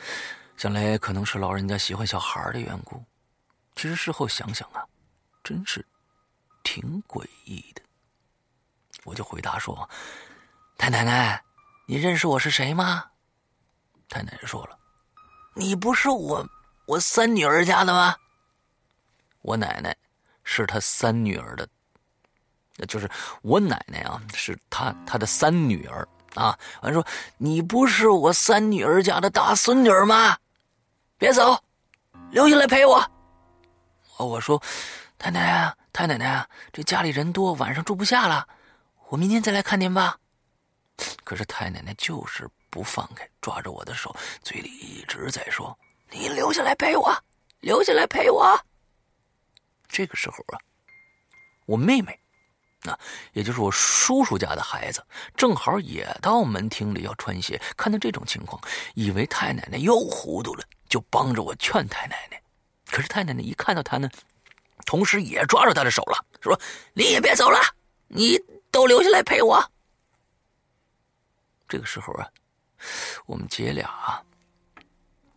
[0.58, 3.04] 想来可能是老人家喜欢小孩的缘故。
[3.76, 4.86] 其实事后想想啊，
[5.44, 5.86] 真是
[6.64, 7.82] 挺诡异的。
[9.04, 9.88] 我就回答说
[10.78, 11.44] ：“太奶奶，
[11.86, 13.06] 你认识我是谁吗？”
[14.08, 14.80] 太奶奶说了
[15.54, 16.48] ：“你不是我
[16.88, 18.16] 我三女儿家的吗？”
[19.44, 19.96] 我奶奶
[20.44, 21.75] 是她三女儿的，那
[22.88, 23.10] 就是
[23.42, 26.58] 我奶奶啊，是她她的三女儿啊。
[26.82, 27.06] 完说
[27.38, 30.38] ：“你不是我三女儿家的大孙女吗？
[31.18, 31.58] 别走，
[32.32, 32.98] 留下来陪我。”
[34.18, 34.62] 哦我说
[35.18, 38.48] ：“太奶奶，太奶奶，这家里人多，晚上住不下了，
[39.10, 40.18] 我明天再来看您吧。”
[41.24, 45.78] 可是太奶奶就是不放开，抓着我的手，嘴里一直在说
[46.12, 47.14] ：“你留下来陪我，
[47.60, 48.58] 留下来陪我。”
[49.90, 50.60] 这个时候啊，
[51.66, 52.18] 我妹妹，
[52.90, 53.00] 啊，
[53.34, 58.62] 也就是我叔叔家的孩子，正好也到门厅里要穿鞋，看到这种情况，
[58.94, 62.42] 以为太奶奶又糊涂了，就帮着我劝太奶奶。
[62.90, 64.10] 可是太奶奶一看到他呢，
[64.86, 66.60] 同时也抓住他的手了，说
[66.94, 67.60] ：“你也别走了，
[68.08, 68.40] 你
[68.72, 69.64] 都留下来陪我。”
[71.68, 72.30] 这个时候啊，
[73.26, 74.24] 我们姐俩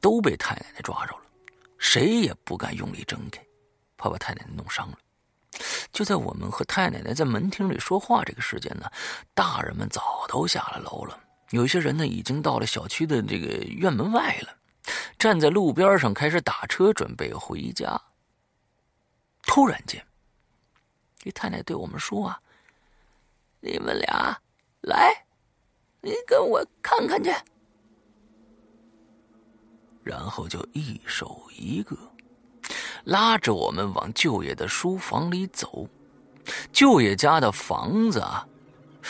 [0.00, 1.22] 都被太奶奶抓着了，
[1.78, 3.42] 谁也不敢用力挣开，
[3.96, 4.98] 怕把太奶奶弄伤了。
[5.98, 8.88] 就在我们和太奶奶在门厅里说话这个时间呢，
[9.34, 11.18] 大人们早都下了楼了，
[11.50, 14.56] 有些人呢已经到了小区的这个院门外了。
[15.18, 18.00] 站在路边上开始打车准备回家。
[19.42, 20.00] 突然间，
[21.18, 22.40] 这太奶对我们说：“啊，
[23.58, 24.40] 你们俩
[24.82, 25.26] 来，
[26.00, 27.34] 你跟我看看去。”
[30.04, 31.96] 然后就一手一个，
[33.08, 35.88] 拉着我们往舅爷的书房里走。
[36.74, 38.46] 舅爷家的房子啊，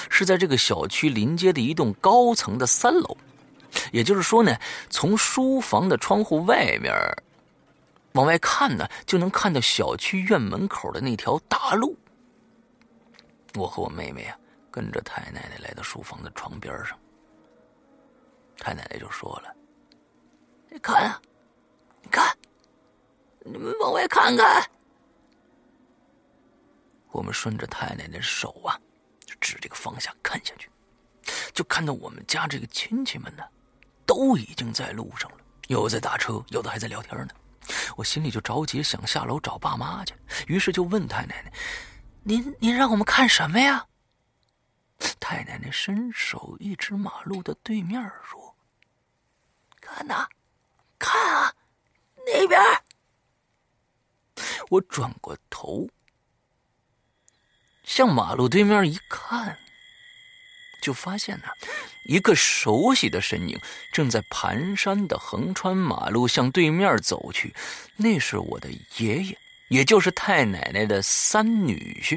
[0.09, 3.17] 是在这个小区临街的一栋高层的三楼。
[3.91, 4.57] 也就是说呢，
[4.89, 6.95] 从书房的窗户外面
[8.13, 11.97] 往外看呢，就能看到小区院门口的那条大路。
[13.55, 14.39] 我和我妹妹啊，
[14.71, 16.97] 跟着太奶奶来到书房的床边上。
[18.59, 19.53] 太奶奶就说了
[20.71, 21.21] ：“你看，
[22.01, 22.33] 你看，
[23.53, 24.65] 你们往外看看。”
[27.11, 28.79] 我们顺着太奶奶手啊，
[29.25, 30.71] 就指这个方向看下去，
[31.53, 33.43] 就看到我们家这个亲戚们呢。
[34.07, 37.29] 都已经在路上了，有的在打车，有的还在聊天呢。
[37.95, 40.15] 我心里就着急，想下楼找爸妈去。
[40.47, 41.53] 于是就问太奶奶
[42.25, 43.87] ：“您您让我们看什么呀？”
[45.21, 48.57] 太奶奶伸手一指马路的对面说
[49.79, 50.27] ：“看呐，
[50.99, 51.55] 看啊，
[52.25, 52.59] 那边。”
[54.71, 55.89] 我转过头，
[57.85, 59.59] 向马路对面一看。
[60.81, 61.49] 就发现呢，
[62.07, 63.59] 一个熟悉的身影
[63.93, 67.53] 正在蹒跚的横穿马路向对面走去，
[67.97, 69.37] 那是我的爷爷，
[69.71, 72.17] 也就是太奶奶的三女婿。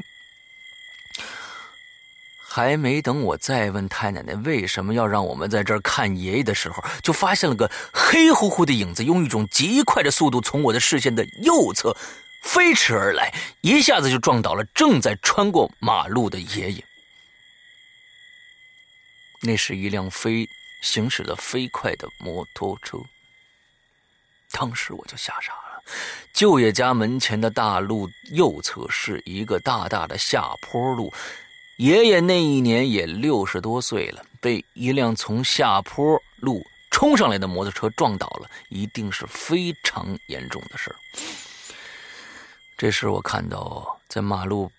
[2.54, 11.96] 还没等我再问太奶奶为什么要让我们在这儿看爷爷的时候，就发现了个黑乎乎的影子，用一种极快的速度从我的视线的右侧
[12.44, 16.84] 飞驰而来，一下子就撞倒了正在穿过马路的爷爷。
[19.40, 20.46] 那是一辆飞
[20.82, 22.98] 行驶的飞快的摩托车。
[24.50, 25.82] 当时我就吓傻了。
[26.34, 31.12] 舅爷家门前的大路右侧是一个大大的下坡路，
[31.76, 40.96] 爷爷那一年也六十多岁了，被一辆从下坡路冲上来的摩托车撞倒了，一定是非常严重的事儿。
[42.76, 44.70] 这时我看到在马路。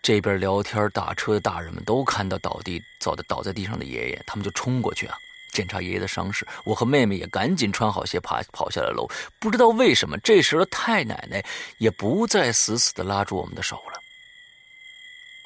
[0.00, 5.16] 这边聊天打车的大人们都看到倒地、倒的倒在地上的爷爷，他们就冲过去啊，
[5.52, 6.46] 检查爷爷的伤势。
[6.64, 9.08] 我和妹妹也赶紧穿好鞋，爬跑下了楼。
[9.40, 11.44] 不知道为什么，这时的太奶奶
[11.78, 14.00] 也不再死死的拉住我们的手了。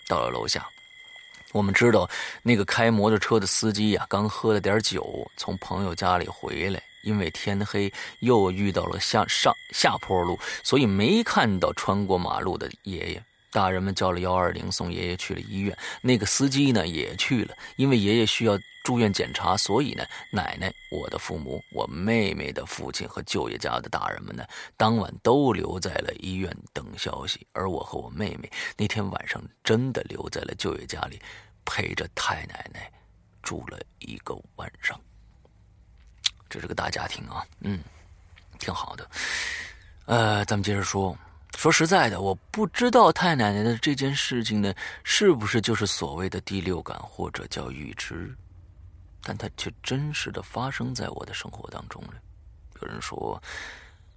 [0.07, 0.69] 到了楼下，
[1.53, 2.09] 我们知道
[2.43, 13.23] 那个开摩托车的司机呀，刚喝了点酒，从朋友家里回来，因为天黑又遇到了下上下坡路，所以没看到穿过马路的爷爷。
[13.53, 15.77] 大人们叫了幺二零，送爷爷去了医院。
[16.01, 24.43] 那个司机呢也去了，因为爷爷需要住院检查，所以呢，奶奶、我的父母、我妹妹的父亲和舅爷家的大人们呢，
[24.79, 27.47] 当晚都留在了医院等消息。
[27.53, 31.21] 而我和我妹妹那天晚上真的留在了舅爷家里，
[31.67, 32.91] 陪着太奶奶
[33.43, 34.99] 住了一个晚上。
[36.49, 37.79] 这是个大家庭啊，嗯，
[38.59, 39.11] 挺好的。
[40.07, 41.15] 呃，咱们接着说。
[41.57, 48.35] 说实在的，我不知道太奶奶的这件事情呢，是不是就是所谓的第六感或者叫预知，
[49.23, 52.15] 但它却真实的发生在我的生活当中了。
[52.81, 53.41] 有人说，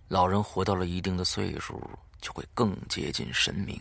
[0.08, 1.80] 老人活到了一定的岁数，
[2.20, 3.80] 就会更接近神明。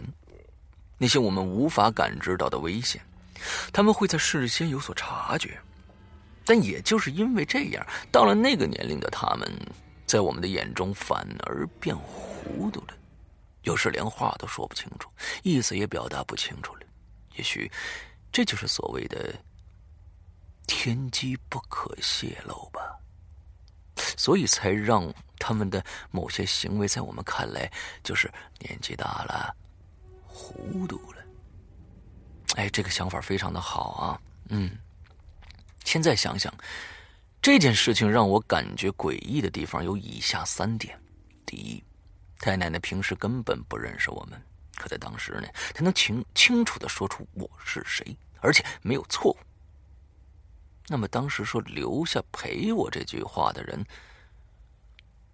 [0.98, 3.00] 那些我们无法感知到的危险，
[3.72, 5.58] 他们会在事先有所察觉。
[6.44, 9.50] 但也就是因为这样，到了那个年龄的他们，
[10.04, 12.94] 在我们的眼中反而变糊涂了，
[13.64, 15.10] 有时连话都说不清楚，
[15.42, 16.80] 意思也表达不清楚了。
[17.36, 17.70] 也许，
[18.32, 19.34] 这就是所谓的
[20.66, 22.80] 天机不可泄露吧。
[24.16, 27.70] 所以才让他们的某些行为，在我们看来，
[28.02, 29.54] 就是年纪大了，
[30.26, 31.22] 糊涂了。
[32.56, 34.70] 哎，这个想法非常的好啊，嗯。
[35.84, 36.52] 现在想想，
[37.42, 40.98] 这件事情让我感觉诡异的地方有以下三点：
[41.44, 41.84] 第一，
[42.38, 44.40] 太奶奶平时根本不认识我们，
[44.76, 49.38] 可在当时呢，她能清清楚的说出我是谁，而且没有错误。
[50.86, 53.84] 那么当时说留下陪我这句话的人，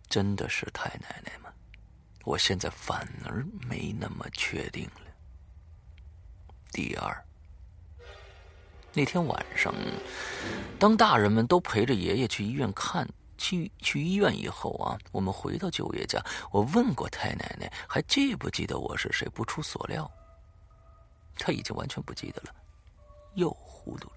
[0.08, 1.52] 真的是太奶奶吗？
[2.24, 5.10] 我现在反而没那么确定了。
[6.70, 7.24] 第二。
[8.92, 9.72] 那天晚上，
[10.78, 13.08] 当大人们都陪着爷爷去医院看
[13.40, 16.22] 去去医院以后啊，我们回到舅爷家。
[16.52, 19.26] 我问过太奶奶，还记不记得我是谁？
[19.30, 20.08] 不出所料，
[21.38, 22.54] 他已经完全不记得了，
[23.34, 24.16] 又糊涂了。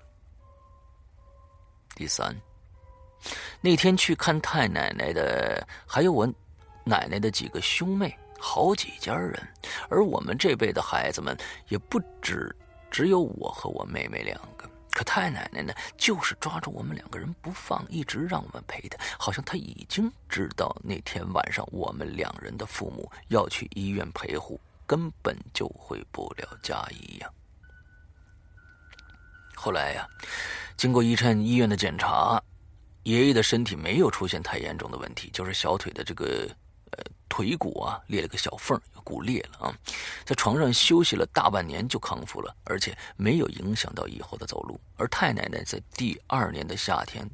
[1.96, 2.36] 第三，
[3.62, 6.28] 那天去看太奶奶的还有我
[6.84, 9.42] 奶奶的几个兄妹，好几家人，
[9.90, 11.38] 而我们这辈的孩子们
[11.70, 12.54] 也不止。
[12.92, 27.34] 只有我和我妹妹两个，可太奶奶呢，就是抓住我们两个人不放，一直让我们陪她，好像她已经知道那天晚上我们两人的父母要去医院陪护，根本就回不了家一样。
[29.56, 30.08] 后来呀，
[30.78, 32.42] 经过一阵医院的检查，
[33.04, 36.50] 爷爷的身体没有出现太严重的问题，就是小腿的这个。
[36.96, 39.78] 呃，腿骨啊裂了个小缝，骨裂了啊，
[40.26, 44.80] 在床上休息了大半年就康复了，而且没有影响到以后的走路。
[44.98, 47.30] 而太奶奶在第二年的夏天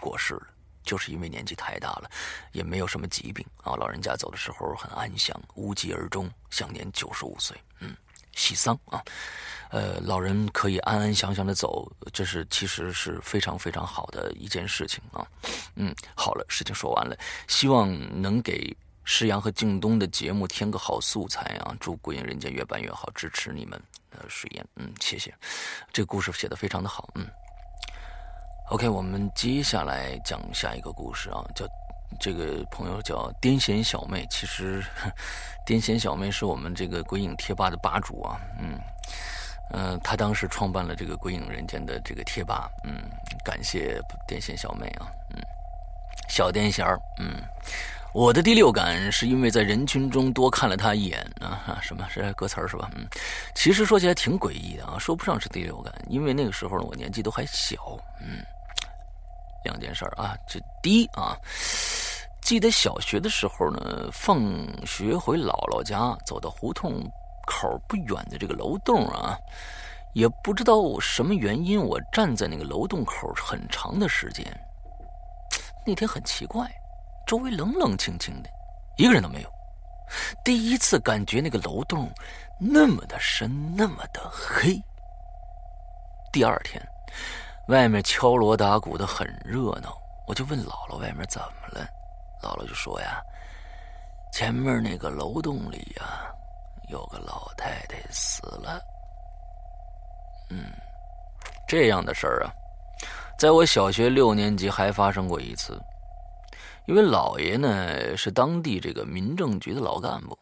[0.00, 0.46] 过世了，
[0.82, 2.10] 就是因为年纪太大了，
[2.52, 3.76] 也没有什么疾病啊。
[3.76, 7.56] 老人家走的时候很安详，无疾而终，享年九十五岁。
[7.80, 7.94] 嗯，
[8.34, 9.02] 喜丧啊，
[9.70, 15.26] 呃，老人可以安安详详的走，这是其实是非常非常好的一件事情啊。
[15.76, 17.88] 嗯，好了，事情说完了，希望
[18.20, 18.76] 能给。
[19.04, 21.74] 石阳和靳东的节目添个好素材啊！
[21.80, 23.80] 祝《鬼影人间》越办越好，支持你们。
[24.10, 25.34] 呃，水烟，嗯，谢谢。
[25.92, 27.26] 这个故事写的非常的好，嗯。
[28.70, 31.66] OK，我们接下来讲下一个故事啊，叫
[32.20, 34.24] 这个朋友叫癫痫小妹。
[34.30, 34.80] 其实，
[35.66, 38.78] 癫痫小妹是我们这个鬼影贴吧的吧主啊，嗯
[39.72, 43.02] 嗯，她当时创办了这个《鬼影人间》的这个贴吧，嗯，
[43.44, 45.42] 感谢癫痫小妹啊，嗯，
[46.28, 47.42] 小癫痫儿，嗯。
[48.12, 52.90] 我的第六感是因为在人群中多看了他一眼啊，什么是歌词是吧？
[52.96, 53.06] 嗯，
[53.54, 57.76] 其实说起来挺诡异的啊，说不上是第六感，因为那个时候呢，我年纪都还小。
[58.20, 58.44] 嗯，
[59.64, 61.36] 两件事啊，这第一啊，
[62.40, 64.40] 记得小学的时候呢，放
[64.84, 67.08] 学回姥姥家，走到胡同
[67.46, 69.38] 口不远的这个楼洞啊，
[70.14, 74.44] 也不知道什么原因，我站在那个楼洞口很长的时间。
[75.86, 76.68] 那天很奇怪。
[77.30, 78.50] 周围冷冷清清的，
[78.96, 79.48] 一个人都没有。
[80.44, 82.10] 第一次感觉那个楼洞
[82.58, 84.76] 那么的深，那么的黑。
[86.32, 86.84] 第二天，
[87.68, 91.88] 外面敲锣打鼓的很热闹，我就问姥姥外面怎么了，
[92.42, 93.22] 姥姥就说呀，
[94.32, 96.34] 前面那个楼洞里呀，
[96.88, 98.82] 有个老太太死了。
[100.48, 100.64] 嗯，
[101.68, 102.50] 这样的事儿啊，
[103.38, 105.80] 在我小学六年级还发生过一次。
[106.90, 110.36] 因为老爷呢是当地这个民政局的老干部，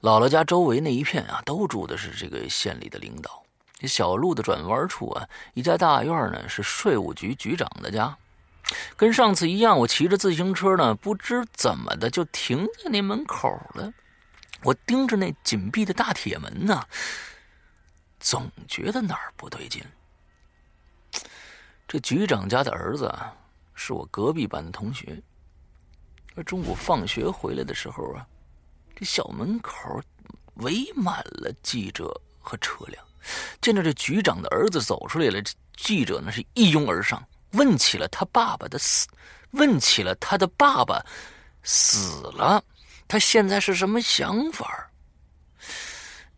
[0.00, 3.42] 姥姥家周围那一片啊都住的是这个县里的领导。
[3.78, 8.16] 这小路的转弯处啊，一家大院呢是税务局局长的家。
[8.96, 13.92] 跟上次一样，我骑着自行车呢，不知怎么的就停在那门口了。
[14.62, 16.82] 我盯着那紧闭的大铁门呢，
[18.18, 19.84] 总觉得哪儿不对劲。
[21.86, 23.30] 这局长家的儿子啊，
[23.74, 25.22] 是我隔壁班的同学。
[26.34, 28.26] 而中午放学回来的时候啊，
[28.94, 30.00] 这小门口
[30.54, 33.04] 围满了记者和车辆。
[33.60, 35.42] 见着这局长的儿子走出来了，
[35.76, 37.22] 记者呢是一拥而上，
[37.52, 39.06] 问起了他爸爸的死，
[39.50, 41.04] 问起了他的爸爸
[41.62, 42.64] 死了，
[43.06, 44.90] 他现在是什么想法？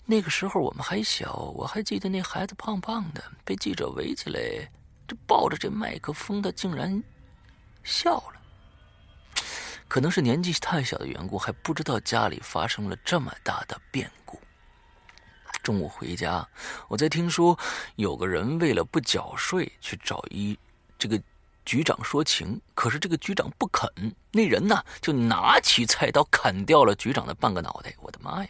[0.04, 4.40] 那个时候我们还小，我还记得那孩子胖胖的，被记者围起来，
[5.06, 7.00] 这抱着这麦克风，他竟然
[7.84, 8.41] 笑了。
[9.92, 14.40] 可能是年纪太小的缘故，还不知道家里发生了这么大的变故。
[15.62, 16.48] 中午回家，
[16.88, 17.58] 我在听说
[17.96, 20.58] 有个人为了不缴税去找一
[20.98, 21.22] 这个
[21.66, 23.86] 局长说情，可是这个局长不肯，
[24.30, 27.94] 那人呢就拿起菜刀砍掉了局长的半个脑袋。
[28.00, 28.48] 我的妈呀！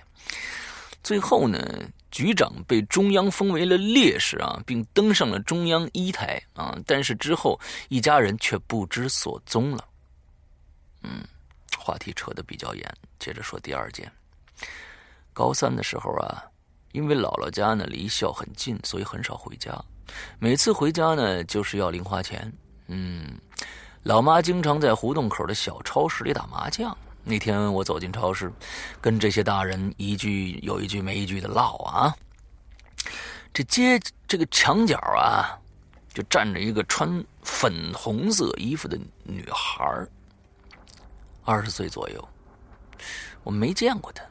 [1.03, 1.59] 最后呢，
[2.13, 9.89] 局长被中央封为了烈士啊，并登上了中央一台啊，但是之后一家人却不知所踪了。
[11.05, 11.21] 嗯，
[11.83, 14.11] 话题扯得比较远，接着说第二件。
[15.33, 16.45] 高三的时候啊。
[16.93, 19.73] 因为姥姥家呢离校很近，所以很少回家。
[20.39, 22.53] 每次回家呢，就是要零花钱。
[22.89, 23.27] 嗯，
[24.03, 26.95] 老妈经常在胡同口的小超市里打麻将。
[27.25, 28.53] 那天我走进超市，
[29.01, 32.15] 跟这些大人一句有一句没一句的唠啊。
[33.55, 35.49] 这街这个墙角啊，
[36.13, 40.07] 就站着一个穿粉红色衣服的女孩
[41.45, 42.29] 二十岁左右，
[43.43, 44.23] 我没见过她。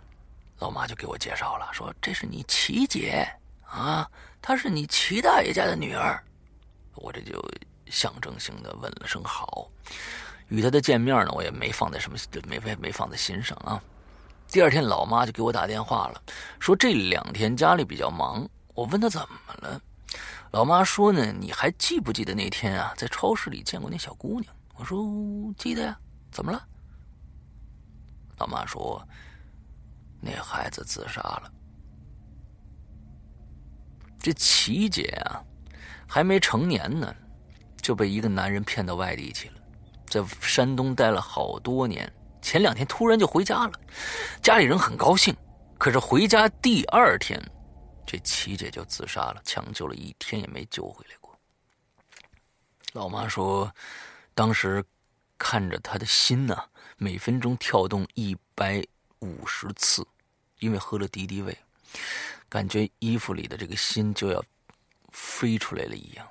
[0.60, 3.28] 老妈就给我介绍了，说这是你齐姐
[3.66, 4.10] 啊，
[4.42, 6.24] 她是你齐大爷家的女儿。
[6.96, 7.44] 我这就
[7.88, 9.68] 象征性的问了声好。
[10.48, 13.82] 与她的见面呢，我也没放在什么，没没没放在心上啊。
[14.50, 16.22] 第二天，老妈就给我打电话了，
[16.60, 18.48] 说这两天家里比较忙。
[18.74, 19.82] 我问她怎么了，
[20.52, 24.54] 老妈说呢，你还记不记得那天啊，在超市里见过那小姑娘？
[24.76, 25.06] 我说
[25.58, 25.98] 记得呀，
[26.32, 26.66] 怎么了？
[28.42, 29.08] 老妈说。
[30.24, 31.52] 那孩子自杀了。
[34.20, 35.42] 这齐姐啊，
[36.08, 37.16] 还没成年呢，
[37.82, 39.56] 就被一个男人骗到外地去了，
[40.08, 42.12] 在山东待了好多年。
[42.40, 43.74] 前两天突然就回家了，
[44.44, 45.36] 家里人很高兴。
[45.80, 47.40] 可是回家第二天，
[48.06, 51.36] 这齐姐就自杀了，抢救了一天也没救回来过。
[52.94, 53.74] 老妈说，
[54.36, 54.86] 当时
[55.40, 56.64] 看着她的心呐，
[57.04, 58.82] 每分钟跳动一百。
[59.24, 60.04] 五十次，
[60.58, 61.56] 因为喝了敌敌畏，
[62.50, 64.44] 感觉衣服里的这个心就要
[65.12, 66.28] 飞出来了一样。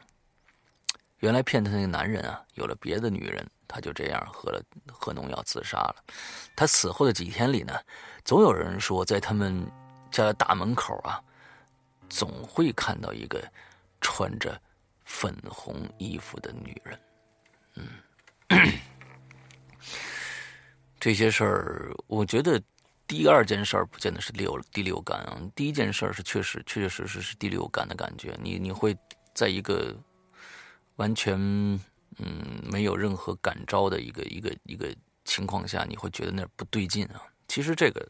[1.20, 4.60] 原来骗他那个男人啊，有了别的女人，他就这样喝了
[4.90, 5.96] 喝农药自杀了。
[6.56, 7.78] 他死后的几天里呢，
[8.24, 9.64] 总有人说，在他们
[10.10, 11.22] 家的大门口啊，
[12.08, 13.40] 总会看到一个
[14.00, 14.60] 穿着
[15.04, 17.00] 粉红衣服的女人。
[17.76, 17.86] 嗯，
[21.00, 22.62] 这些事儿，我觉得。
[23.06, 28.38] 第二件事儿不见得是六第六感啊，第一件事儿是确实确确实实是第六感的感觉。
[28.40, 28.96] 你你会
[29.34, 29.92] 在一个
[30.94, 31.36] 完全
[32.20, 34.94] 嗯没有任何感召的一个一个一个
[35.24, 37.20] 情况下，你会觉得那不对劲啊。
[37.48, 38.08] 其实这个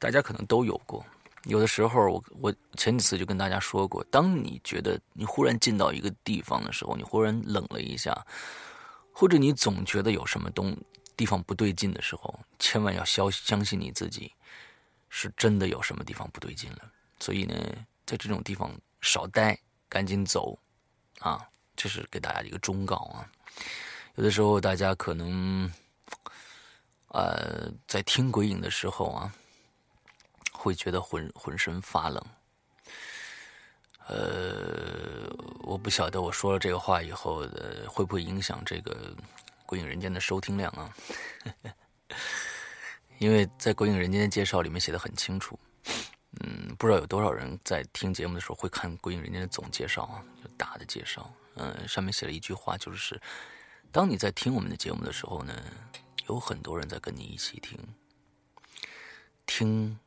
[0.00, 1.06] 大家可能都有过，
[1.44, 8.26] 有的时候我我前几次就跟大家说过，当你觉得你忽然进到一个地方的时候，你忽然冷了一下，
[9.12, 10.76] 或者你总觉得有什么东。
[11.18, 14.32] 地方不对劲的时候，千万要相相信你自己，
[15.08, 16.92] 是真的有什么地方不对劲了。
[17.18, 17.54] 所以呢，
[18.06, 19.58] 在这种地方少待，
[19.88, 20.56] 赶紧走，
[21.18, 21.44] 啊，
[21.74, 23.28] 这是给大家一个忠告啊。
[24.14, 25.68] 有的时候大家可能，
[27.08, 29.34] 呃，在听鬼影的时候啊，
[30.52, 32.24] 会觉得浑浑身发冷。
[34.06, 35.28] 呃，
[35.62, 39.12] 我不晓得我说了这个话以后，呃，会不会影响这个。
[39.68, 40.90] 《鬼影人间》的收听量啊，
[43.20, 45.60] 因为在《鬼影人间》的介绍里面写的很清楚，
[46.40, 53.20] 嗯，不知道有多少人在听节目的时候会看《鬼影人间》的总介绍啊，就大的介绍，嗯，上面写了一句话，就是
[53.92, 55.62] 当你在听我们的节目的时候呢，
[56.28, 57.78] 有很多人在跟你一起听，
[59.44, 59.98] 听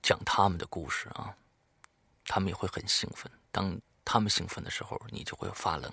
[0.00, 1.36] 讲他们的故事啊，
[2.24, 5.92] 他们也会很兴奋，当他们兴奋的时候，你就会发冷，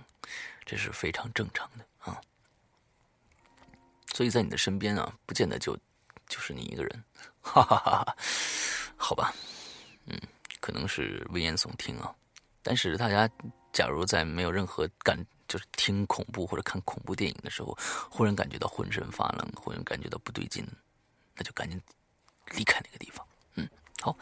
[0.66, 2.22] 这是非常正常的啊。
[4.20, 5.74] 所以在你的身边啊，不见得就
[6.28, 7.04] 就是你一个人，
[7.40, 8.18] 哈哈哈哈。
[8.98, 9.34] 好吧，
[10.08, 10.20] 嗯，
[10.60, 12.14] 可能是危言耸听啊。
[12.62, 13.26] 但是大家
[13.72, 15.18] 假如在没有任何感，
[15.48, 17.78] 就是听恐怖或者看恐怖电影的时候，
[18.12, 20.68] 忽然感觉到浑身发冷，忽然感觉到不对劲，
[21.38, 21.82] 那就赶紧
[22.58, 23.26] 离开那个地方。
[23.56, 23.66] 嗯，
[24.02, 24.14] 好，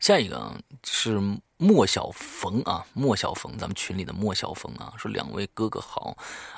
[0.00, 1.20] 下一个是。
[1.64, 6.14] 莫小冯啊，莫小冯，咱们群里的莫小冯啊，说两位哥哥好，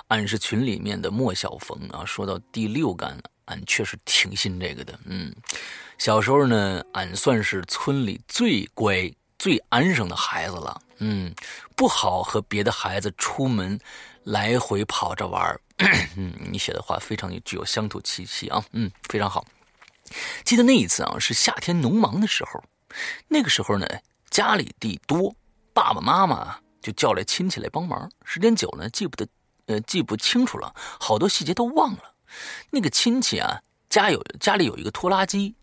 [0.08, 2.04] 俺是群里面的莫小冯啊。
[2.04, 4.98] 说到第六感，俺确实挺信这个的。
[5.04, 5.32] 嗯，
[5.96, 10.82] 小时候呢，俺算是村里最乖、最安生的孩子了。
[10.98, 11.32] 嗯，
[11.76, 13.78] 不好和别的孩子出门
[14.24, 15.56] 来回跑着玩
[16.16, 18.60] 嗯，你写的话非常具有乡土气息啊。
[18.72, 19.46] 嗯，非常好。
[20.42, 22.60] 记得那一次啊，是夏天农忙的时候，
[23.28, 23.86] 那个时候呢。
[24.30, 25.34] 家里地多，
[25.72, 28.10] 爸爸妈妈就叫来亲戚来帮忙。
[28.24, 29.26] 时间久呢，记不得，
[29.66, 32.14] 呃，记不清楚了，好多细节都忘了。
[32.70, 35.54] 那个亲戚啊，家有家里有一个拖拉机，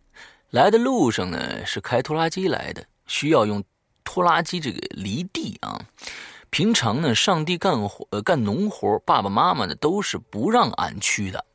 [0.50, 3.64] 来的路上呢是开拖拉机来的，需要用
[4.04, 5.80] 拖拉机这个犁地啊。
[6.50, 11.46] 平常呢上地干活呃干农活，爸爸妈妈呢都是不让俺去的，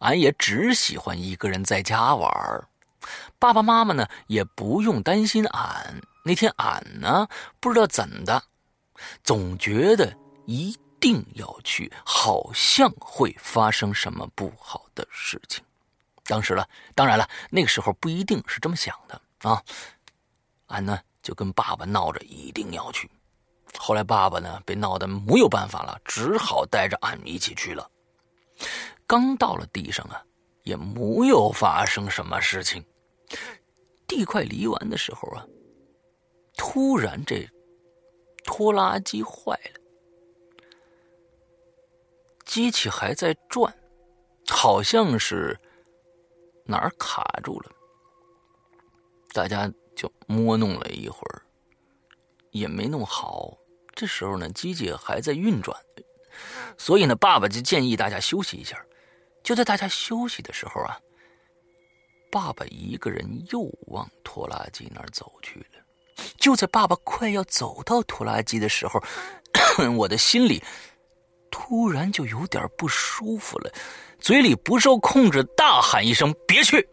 [0.00, 2.68] 俺也只喜欢一个人在家玩
[3.38, 6.00] 爸爸妈妈呢也不用担心俺。
[6.24, 7.26] 那天俺呢
[7.60, 8.42] 不知道怎的，
[9.22, 10.16] 总觉得
[10.46, 10.76] 一。
[11.02, 15.64] 定要去，好像会发生什么不好的事情。
[16.24, 19.18] 当时了，当然了，那个时候不一定是这么想的
[19.48, 19.62] 啊。
[20.66, 23.10] 俺呢就跟爸爸闹着一定要去，
[23.78, 27.90] 后来爸爸呢被闹得没有办法了，只好带着俺一起去了。
[29.06, 30.22] 刚到了地上啊，
[30.64, 32.84] 也没有发生什么事情。
[34.06, 35.46] 地快犁完的时候啊，
[36.62, 37.48] 突然这
[38.44, 39.80] 拖拉机坏了。
[42.44, 43.74] 机器还在转，
[44.46, 45.58] 好像是
[46.66, 47.72] 哪儿卡住了。
[49.32, 51.42] 大家就摸弄了一会儿，
[52.50, 53.56] 也没弄好。
[53.94, 55.74] 这时候呢，机器还在运转，
[56.76, 58.84] 所以呢，爸爸就建议大家休息一下。
[59.42, 61.00] 就在大家休息的时候啊，
[62.30, 65.64] 爸爸一个人又往拖拉机那儿走去。
[66.38, 69.02] 就在爸爸快要走到拖拉机的时候，
[69.96, 70.62] 我的心里。
[71.52, 73.72] 突然就有点不舒服了，
[74.20, 76.88] 嘴里不受控制大喊一声：“别去！”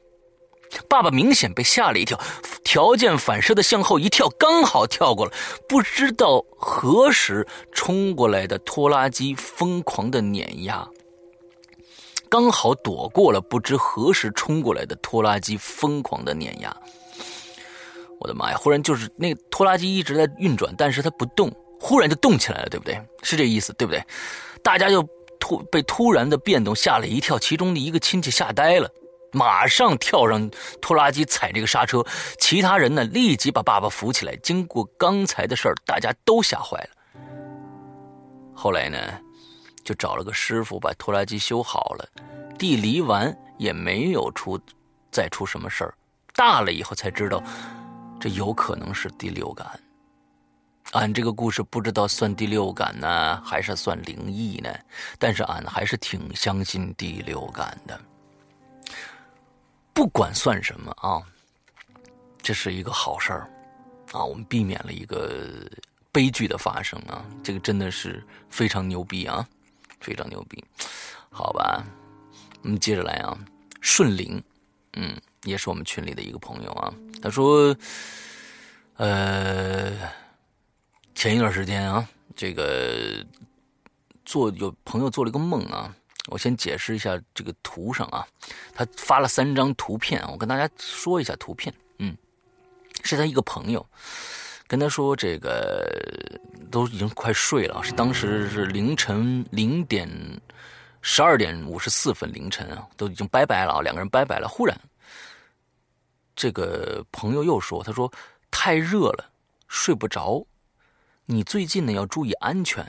[0.89, 2.19] 爸爸明显被吓了一跳，
[2.63, 5.31] 条件反射的向后一跳，刚好跳过了
[5.69, 10.89] 不知道何时冲过来的拖拉机疯狂的碾压，
[12.27, 16.75] 刚好躲过了不知何时冲过来的拖拉机疯狂的碾压。
[18.19, 18.57] 我的妈呀！
[18.57, 22.99] 忽然就是那个拖拉机一直在运转，但是它不动，忽然就动起来了，对不对？
[23.21, 24.03] 是这意思，对不对？
[24.63, 25.07] 大家就
[25.39, 28.89] 突被突然的变动吓了一跳，其中的一个亲戚吓呆了，
[29.31, 30.49] 马上跳上
[30.81, 32.03] 拖拉机踩这个刹车，
[32.39, 34.35] 其他人呢立即把爸爸扶起来。
[34.37, 36.89] 经过刚才的事儿，大家都吓坏了。
[38.55, 38.97] 后来呢，
[39.83, 42.09] 就找了个师傅把拖拉机修好了，
[42.57, 44.59] 地犁完也没有出
[45.11, 45.93] 再出什么事儿。
[46.33, 47.41] 大了以后才知道，
[48.19, 49.79] 这有可能是第六感。
[50.93, 54.73] 俺这个故事不知道算第六感呢，还是算灵异呢？
[55.19, 57.99] 但是俺还是挺相信第六感的。
[59.93, 61.21] 不管算什么啊，
[62.41, 63.49] 这是一个好事儿
[64.13, 65.69] 啊，我们避免了一个
[66.11, 69.45] 悲剧的发生啊，这个真的是非常牛逼啊，
[69.99, 70.63] 非常牛逼。
[71.29, 71.83] 好吧，
[72.61, 73.37] 我们接着来啊，
[73.81, 74.41] 顺灵，
[74.93, 77.75] 嗯，也是我们群里的一个朋友啊，他说，
[78.97, 79.91] 呃。
[81.19, 83.25] 前一段时间啊，这个
[84.23, 85.91] 做有朋友做了一个梦啊，
[86.27, 88.23] 我先解释一下这个图上啊，
[88.75, 92.15] 他发了三张图片，我跟大家说一下图片，嗯，
[93.03, 93.83] 是他一个朋友
[94.67, 96.39] 跟他说，这个
[96.69, 100.07] 都已经快睡了，是当时是凌晨零点
[101.01, 104.79] 十二点五十四分凌晨啊，都已经拜拜了啊，两个人拜拜了，忽然
[106.37, 108.09] 这个朋友又说，他说
[108.51, 109.25] 太热了，
[109.67, 110.45] 睡不着。
[111.25, 112.85] 你最近呢要注意安全。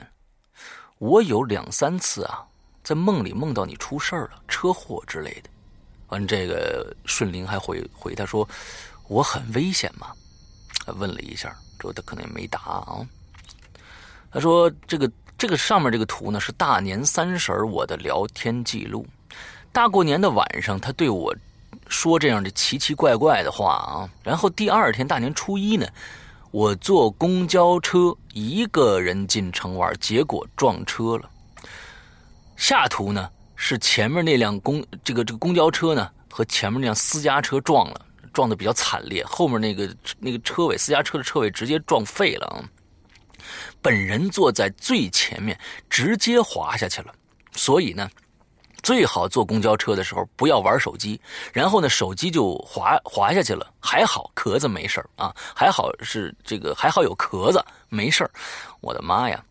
[0.99, 2.45] 我有两三次啊，
[2.83, 5.49] 在梦里梦到你出事了，车祸之类的。
[6.09, 8.47] 完，这个顺灵还回回他说
[9.09, 10.13] ：“我很危险吗？”
[10.97, 13.01] 问了一下，之后他可能也没答啊。
[14.31, 19.07] 他说：“这个这个上面这个图呢，是大年三十我的聊天记录。
[19.71, 21.35] 大过年的晚上，他对我
[21.89, 24.09] 说这样的奇奇怪怪的话啊。
[24.23, 25.85] 然后第二天大年初一呢。”
[26.51, 31.29] 我坐公交车一个人进城玩，结果撞车了。
[32.57, 39.23] 下图呢是前面那辆公这个这个公交车呢和前面那辆私家车撞了，撞的比较惨烈。
[39.25, 42.65] 后面那个那个车尾私家车的车尾直接撞废了啊！
[43.79, 45.55] 本人坐在最前面，
[45.87, 47.13] 直接滑下去了。
[47.51, 48.09] 所以呢。
[48.81, 51.19] 最好坐公交车的时候不要玩手机，
[51.53, 53.65] 然后呢，手机就滑滑下去了。
[53.79, 58.29] 还好壳子没事啊，还好是这个还好有壳子没事
[58.81, 59.43] 我的妈呀，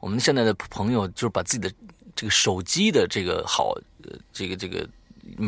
[0.00, 1.74] 我们现在的朋友就是把自己的
[2.14, 3.74] 这个手机的这个好，
[4.32, 4.88] 这个这个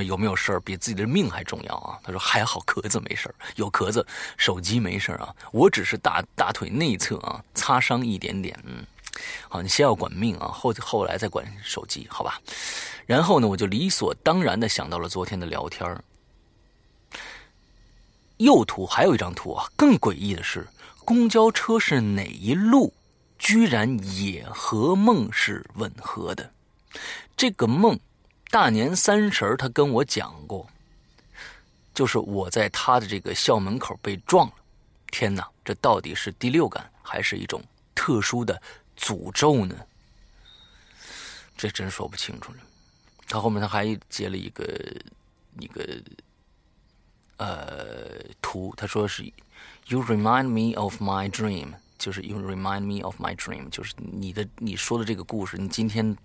[0.05, 1.99] 有没有事比自己的命还重要啊？
[2.03, 5.35] 他说还好壳子没事有壳子手机没事啊。
[5.53, 8.85] 我只是大大腿内侧啊擦伤一点点，嗯。
[9.49, 12.41] 好，你先要管命啊，后后来再管手机，好吧？
[13.07, 16.03] 然后呢，我就理所当然的想到了昨天的聊天
[18.37, 20.67] 右图还有一张图啊，更诡异的是，
[21.05, 22.93] 公交车是哪一路，
[23.39, 26.49] 居然也和梦是吻合的。
[27.37, 27.99] 这个梦
[28.51, 30.67] 大年三十他跟我讲过，
[31.93, 34.55] 就是我在他的这个校门口被撞了。
[35.11, 37.63] 天哪，这到底是第六感还是一种
[37.95, 38.61] 特殊的
[38.99, 39.75] 诅咒呢？
[41.57, 42.59] 这真说不清楚了。
[43.27, 44.65] 他后面他还截了一个
[45.59, 46.01] 一个
[47.37, 49.25] 呃图，他说是
[49.87, 56.17] “You remind me of my dream”，就是 “You remind me of my dream”，就是你的你说的这个故事，你今天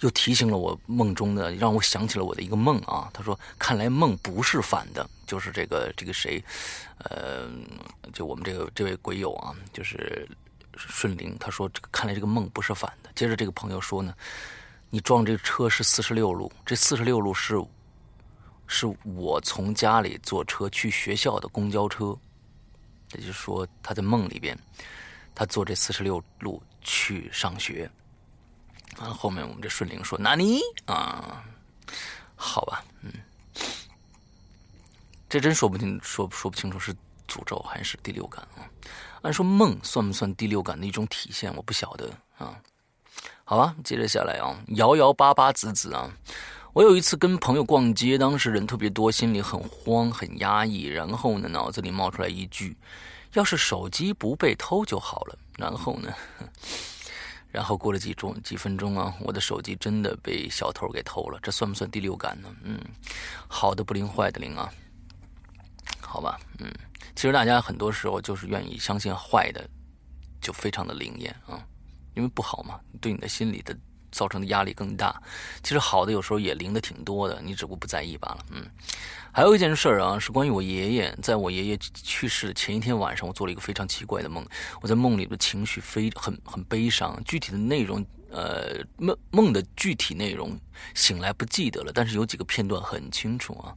[0.00, 3.10] 又提醒了我梦中的，让我想起了我的一个梦啊。
[3.12, 6.42] 他说：“看来梦不是反的，就是这个这个谁，
[6.98, 7.50] 呃，
[8.12, 10.28] 就我们这个这位鬼友啊，就是
[10.78, 11.36] 顺灵。
[11.38, 13.10] 他说这个看来这个梦不是反的。
[13.14, 14.14] 接着这个朋友说呢。”
[14.90, 17.62] 你撞这车是四十六路，这四十六路是，
[18.66, 22.18] 是我从家里坐车去学校的公交车，
[23.12, 24.58] 也就是说他在梦里边，
[25.34, 27.90] 他坐这四十六路去上学。
[28.96, 31.44] 啊，后面我们这顺灵说：“纳尼啊？
[32.34, 33.12] 好吧，嗯，
[35.28, 36.94] 这真说不清，说说不清楚是
[37.28, 38.64] 诅咒还是第六感啊？
[39.22, 41.54] 按说梦算不算第六感的一种体现？
[41.56, 42.58] 我不晓得啊。”
[43.44, 46.10] 好吧，接着下来啊，摇摇八八子子啊，
[46.74, 52.76] 我有一次跟朋友逛街，当时人特别多，心里很慌很压抑，然后呢，脑子里冒出来一句：
[53.32, 55.38] 要是手机不被偷就好了。
[55.56, 56.12] 然后呢，
[57.50, 62.54] 然后过了几钟几分钟啊，我的手机真的被小偷给偷了，这算不算第六感呢？
[62.62, 62.78] 嗯，
[63.48, 64.70] 好的不灵，坏的灵啊。
[66.00, 66.70] 好吧，嗯，
[67.18, 69.68] 其实大家很多时候就是愿意相信坏的，
[70.40, 71.60] 就非常的灵验啊。
[72.14, 73.76] 因为不好嘛，对你的心理的
[74.12, 75.20] 造成的压力更大。
[75.64, 78.38] 其实好的有时候也灵的挺多的，你只不过不在意罢了。
[78.52, 78.64] 嗯，
[79.32, 81.12] 还有一件事儿啊，是关于我爷爷。
[81.20, 84.46] 在我爷爷去世前一天晚上，我做了一个非常奇怪的梦。
[84.80, 90.56] 我在梦里的情绪非很很悲伤，具体的内容，呃，梦梦的具体内容
[90.94, 93.74] 醒来不记得了，但是有几个片段很清楚啊。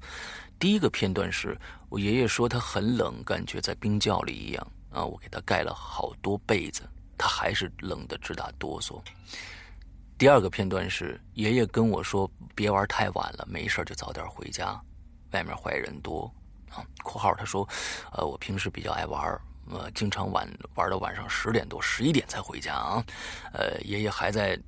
[0.62, 1.58] 第一个片段是
[1.90, 6.84] 我爷爷说他很冷，感觉在冰窖里一样啊，我给他盖了好多被子。
[7.18, 9.02] 他还是冷得直打哆嗦。
[10.20, 14.80] 第二个片段是爷爷跟我说：“别玩太晚了，没事就早点回家，
[15.32, 16.32] 外面坏人多。”
[16.70, 17.68] 啊，括号他说
[18.14, 19.42] ：“呃，我平时比较爱玩，
[19.72, 23.04] 呃，经常晚玩到晚上十点多、十一点才回家啊。
[23.54, 24.60] 呃，爷爷还在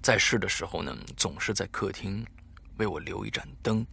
[0.00, 2.26] 在世的时候呢，总是在客厅
[2.78, 3.86] 为我留一盏灯。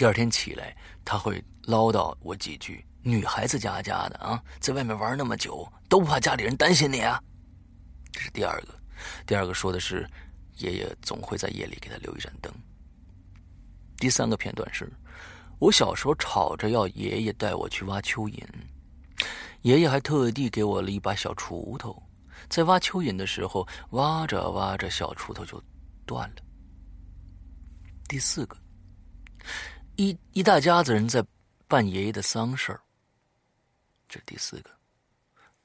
[0.00, 0.74] 第二天起来，
[1.04, 7.22] 他会唠叨我几句。”女孩子家家的啊，在外面玩那么久，都不怕家里人担心你啊？
[8.10, 8.68] 这是第二个。
[9.26, 10.08] 第二个说的是，
[10.56, 12.50] 爷爷总会在夜里给他留一盏灯。
[13.98, 14.90] 第三个片段是，
[15.58, 18.42] 我小时候吵着要爷爷带我去挖蚯蚓，
[19.60, 22.02] 爷爷还特地给我了一把小锄头，
[22.48, 25.62] 在挖蚯蚓的时候，挖着挖着，小锄头就
[26.06, 26.36] 断了。
[28.08, 28.56] 第四个，
[30.00, 31.22] 一一大家子人在
[31.68, 32.80] 办爷爷的丧事儿。
[34.08, 34.70] 这是第四个，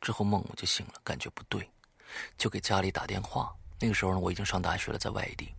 [0.02, 1.66] 之后梦我就醒了，感觉不对，
[2.38, 3.56] 就给家里打电话。
[3.80, 5.56] 那个时候呢，我已经上大学了，在外地。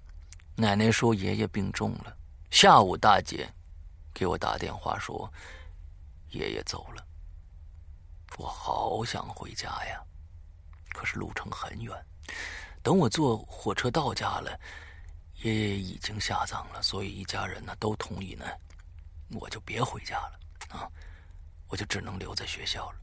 [0.57, 2.15] 奶奶说爷爷病重了。
[2.51, 3.51] 下午大姐
[4.13, 5.27] 给我打电话说
[6.29, 7.03] 爷爷走了。
[8.37, 10.05] 我好想回家呀，
[10.91, 11.97] 可是路程很远。
[12.83, 14.61] 等我坐火车到家了，
[15.37, 18.45] 爷爷已经下葬了，所以一家人呢都同意呢，
[19.31, 20.91] 我就别回家了啊。
[21.69, 23.01] 我就只能留在学校了。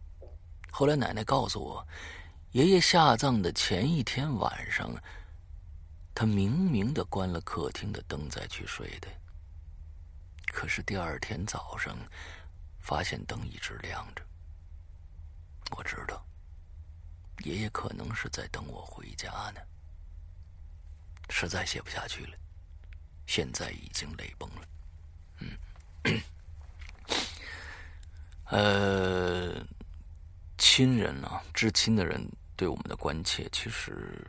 [0.71, 1.85] 后来奶奶告诉我，
[2.51, 4.89] 爷爷下葬的前一天晚上，
[6.15, 9.07] 他明明的关了客厅的灯再去睡的。
[10.47, 11.97] 可是第二天早上，
[12.79, 14.23] 发现灯一直亮着。
[15.75, 16.25] 我知道，
[17.43, 19.59] 爷爷可能是在等我回家呢。
[21.29, 22.37] 实在写不下去了，
[23.27, 24.67] 现在已经泪崩了。
[26.03, 26.21] 嗯。
[28.49, 29.65] 呃，
[30.57, 32.23] 亲人啊，至亲的人
[32.55, 34.25] 对我们的关切，其实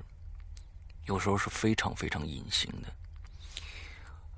[1.06, 2.92] 有时候是非常非常隐形的。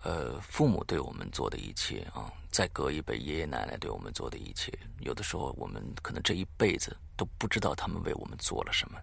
[0.03, 9.01] 呃，父母对我们做的一切啊，再隔一辈爷爷奶奶对我们做的一切，有的时候我们可能这一辈子都不知道他们为我们做了什么。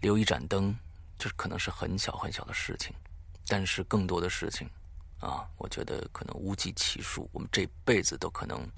[0.00, 0.74] 留一盏灯，
[1.18, 2.94] 这可能是很小很小的事情，
[3.46, 4.68] 但是更多的事情
[5.22, 7.30] 啊，我觉得可能无计其数。
[7.32, 8.68] 我们这辈子都可能。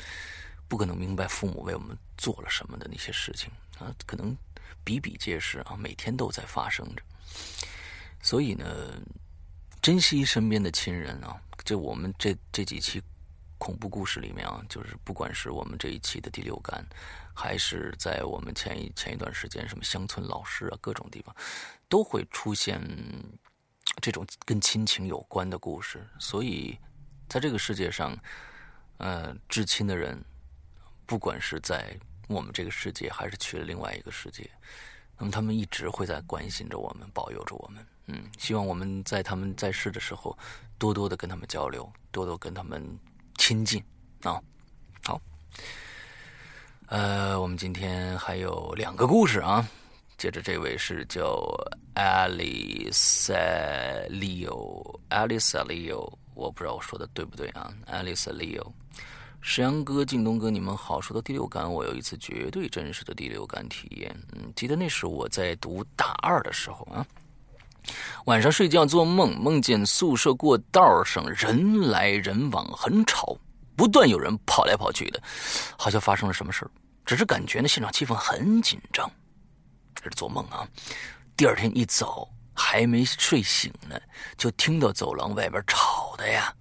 [0.67, 4.35] 不可能明白父母为我们做了什么的那些事情啊，可能
[4.83, 7.03] 比比皆是啊，每天都在发生着。
[8.23, 8.67] 所以呢，
[9.83, 11.39] 珍惜身边的亲人啊。
[11.65, 13.01] 就我们这这几期
[13.59, 16.85] 恐怖故事里面啊，就是不管是我们这一期的第六感，
[17.35, 21.37] 还是在我们前一前一段时间什么乡村老师啊，各种地方
[21.91, 22.81] 都会出现
[24.01, 26.07] 这种跟亲情有关的故事。
[26.19, 26.79] 所以，
[27.29, 28.17] 在这个世界上，
[28.99, 30.23] 呃，至亲的人，
[31.07, 31.97] 不管是在
[32.29, 34.51] 我们这个世界，还是去了另外一个世界，
[35.19, 37.87] 那么他们一直会在关心着我们，保佑着我们。
[38.07, 40.37] 嗯，希望我们在他们在世的时候，
[40.79, 42.99] 多多的跟他们交流，多多跟他们
[43.39, 43.83] 亲近
[44.23, 44.41] 啊。
[45.05, 45.21] 好，
[46.87, 49.67] 呃，我们今天还有两个故事啊。
[50.17, 51.45] 接着这位是叫
[51.95, 53.31] Alice
[54.11, 58.73] Leo，Alice Leo，我不知道我说的对不对啊，Alice Leo。
[59.41, 61.01] 石阳哥、靳东哥，你们好。
[61.01, 64.17] 说到第六感，我有一次绝对真实的第六感体验。
[64.33, 67.07] 嗯，记得那时我在读大二的时候啊，
[68.25, 73.37] 晚上睡觉做梦，梦见宿舍过道上人来人往，很吵，
[73.77, 75.23] 不断有人跑来跑去的，
[75.77, 76.71] 好像发生了什么事儿。
[77.05, 79.09] 只是感觉呢，现场气氛很紧张。
[79.95, 80.67] 这是做梦啊！
[81.37, 84.01] 第二天一早还没睡醒呢，
[84.37, 86.55] 就听到走廊外边吵的呀。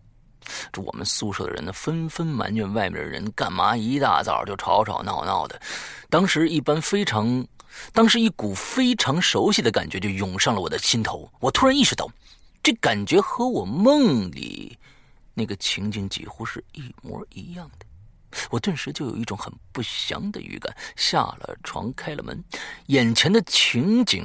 [0.71, 5.61] 这我们宿舍的人呢，纷纷埋怨外面的人干嘛一大早就吵吵闹闹的。
[6.09, 7.45] 当时一般非常，
[7.93, 11.31] 当时一股非常熟悉的感觉就涌上了我的心头。
[11.39, 12.09] 我突然意识到，
[12.63, 14.77] 这感觉和我梦里
[15.35, 17.85] 那个情景几乎是一模一样的。
[18.49, 20.75] 我顿时就有一种很不祥的预感。
[20.95, 22.43] 下了床，开了门，
[22.87, 24.23] 眼前的情景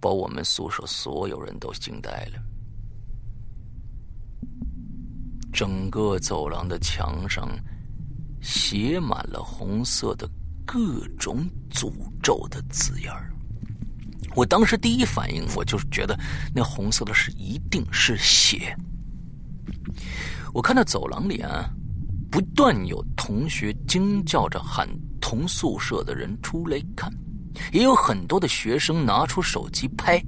[0.00, 2.42] 把我们宿舍所有人都惊呆了。
[5.52, 7.48] 整个走廊的墙上
[8.42, 10.28] 写满了红色的
[10.66, 13.16] 各种诅咒的字样
[14.34, 16.14] 我当时第一反应，我就觉得
[16.54, 18.76] 那红色的是一定是血。
[20.52, 21.70] 我看到走廊里啊，
[22.30, 24.88] 不断有同学惊叫着喊
[25.20, 27.12] 同宿舍的人出来看，
[27.72, 30.22] 也有很多的学生拿出手机拍。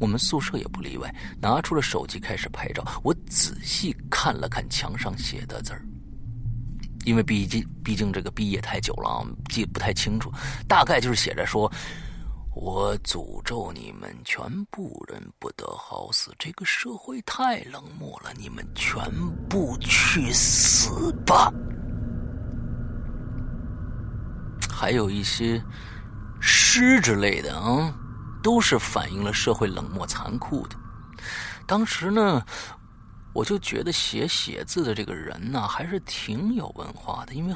[0.00, 2.82] 我们宿舍也不例外，拿出了手机开始拍照。
[3.02, 5.84] 我仔细看了看墙上写的字儿，
[7.04, 10.32] 因为毕竟毕竟这个毕业太久了啊，记不太清楚。
[10.66, 11.70] 大概就是写着说
[12.60, 19.00] ：“我诅咒你们全部人不得好死，这个社会太冷漠了，你们全
[19.48, 21.52] 部去死吧。”
[24.68, 25.62] 还有一些
[26.40, 27.94] 诗之类的啊。
[28.40, 30.76] 都是反映了社会冷漠残酷的。
[31.66, 32.40] 当时呢，
[33.34, 37.54] 我就觉得写写字的这个人呢，还是挺有文化的，因为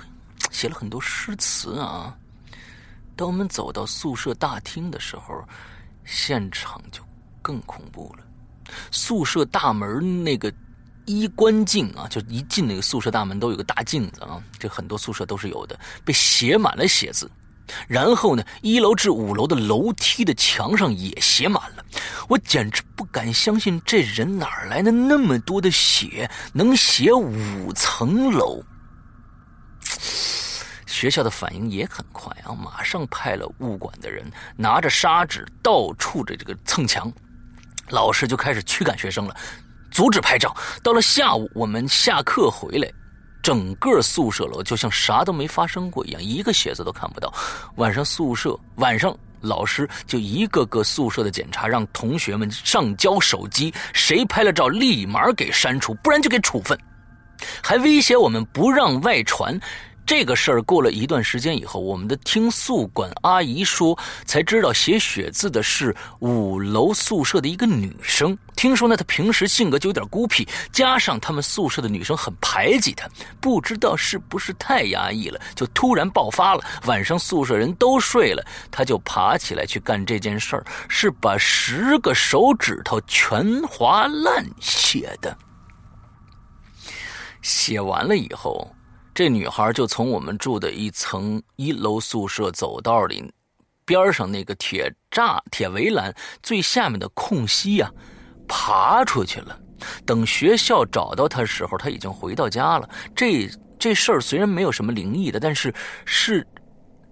[0.50, 2.14] 写了很多诗词啊。
[3.14, 5.44] 当我们走到宿舍大厅的时候，
[6.04, 7.02] 现场就
[7.40, 8.24] 更恐怖了。
[8.90, 10.52] 宿舍大门那个
[11.04, 17.30] 衣冠镜啊，就一进那个宿舍大门都有个大镜子啊，这很多宿舍都是有的，被写满了写字。
[17.86, 21.84] 然后呢，一楼至五楼的楼梯的墙上也写满了，
[22.28, 28.62] 我简直不敢相信，这人哪来的那么多的血，能写五层楼？
[31.02, 34.24] 学校的反应也很快啊，马上派了物管的人
[34.56, 37.12] 拿着砂纸到处的这个蹭墙，
[37.88, 39.34] 老师就开始驱赶学生了，
[39.90, 40.56] 阻止拍照。
[40.80, 42.88] 到了下午，我们下课回来。
[43.42, 47.34] 整个宿舍楼就像啥都没发生过一样，一个写字都看不到。
[47.78, 56.78] 晚上宿舍晚上，老师就一个个宿舍的检查，让同学们上交手机，谁拍了照立马给删除，不然就给处分，
[57.60, 59.58] 还威胁我们不让外传。
[60.04, 63.96] 这个事儿过了一段时间以后，我们的听宿管阿姨说，
[64.26, 68.36] 才知道写血字的是五楼宿舍的一个女生。
[68.54, 73.08] 听说呢，她平时性格就有点孤僻，加上他们宿舍的女生很排挤她，
[73.40, 76.64] 不知道是不是太压抑了，就突然爆发了。
[76.84, 85.36] 晚上宿舍人都睡了，她就爬起来去干这件事儿，是把十个手指头全划烂写的。
[87.40, 88.70] 写完了以后。
[89.14, 93.22] 这女孩就从我们住的一层一楼宿舍走道里
[93.84, 97.92] 边上那个铁栅铁围栏最下面的空隙呀，
[98.48, 99.58] 爬出去了。
[100.06, 102.88] 等学校找到她的时候，她已经回到家了。
[103.14, 105.74] 这这事儿虽然没有什么灵异的，但是
[106.06, 106.46] 是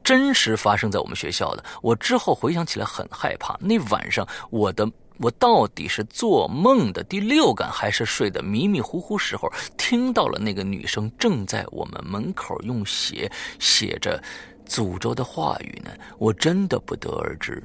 [0.02, 1.64] 真实发生在我们学校的。
[1.82, 3.58] 我之后回想起来很害怕。
[3.60, 4.90] 那晚上我的。
[5.20, 14.22] 我到底是做梦的第六感，还是睡得迷迷糊糊时候听到了那个女生正在我们门口用血写着
[14.66, 15.90] 诅咒的话语呢？
[16.16, 17.62] 我真的不得而知。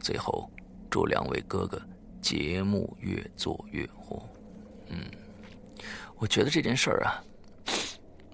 [0.00, 0.50] 最后，
[0.90, 1.80] 祝两位哥哥
[2.20, 4.22] 节目越做越火。
[4.88, 4.98] 嗯，
[6.18, 7.24] 我觉得这件事儿啊，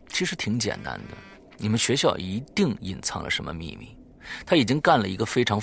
[0.08, 1.16] 其实挺简单的。
[1.56, 3.96] 你们学校一定隐藏了什么秘密？
[4.44, 5.62] 他已经干了一个非常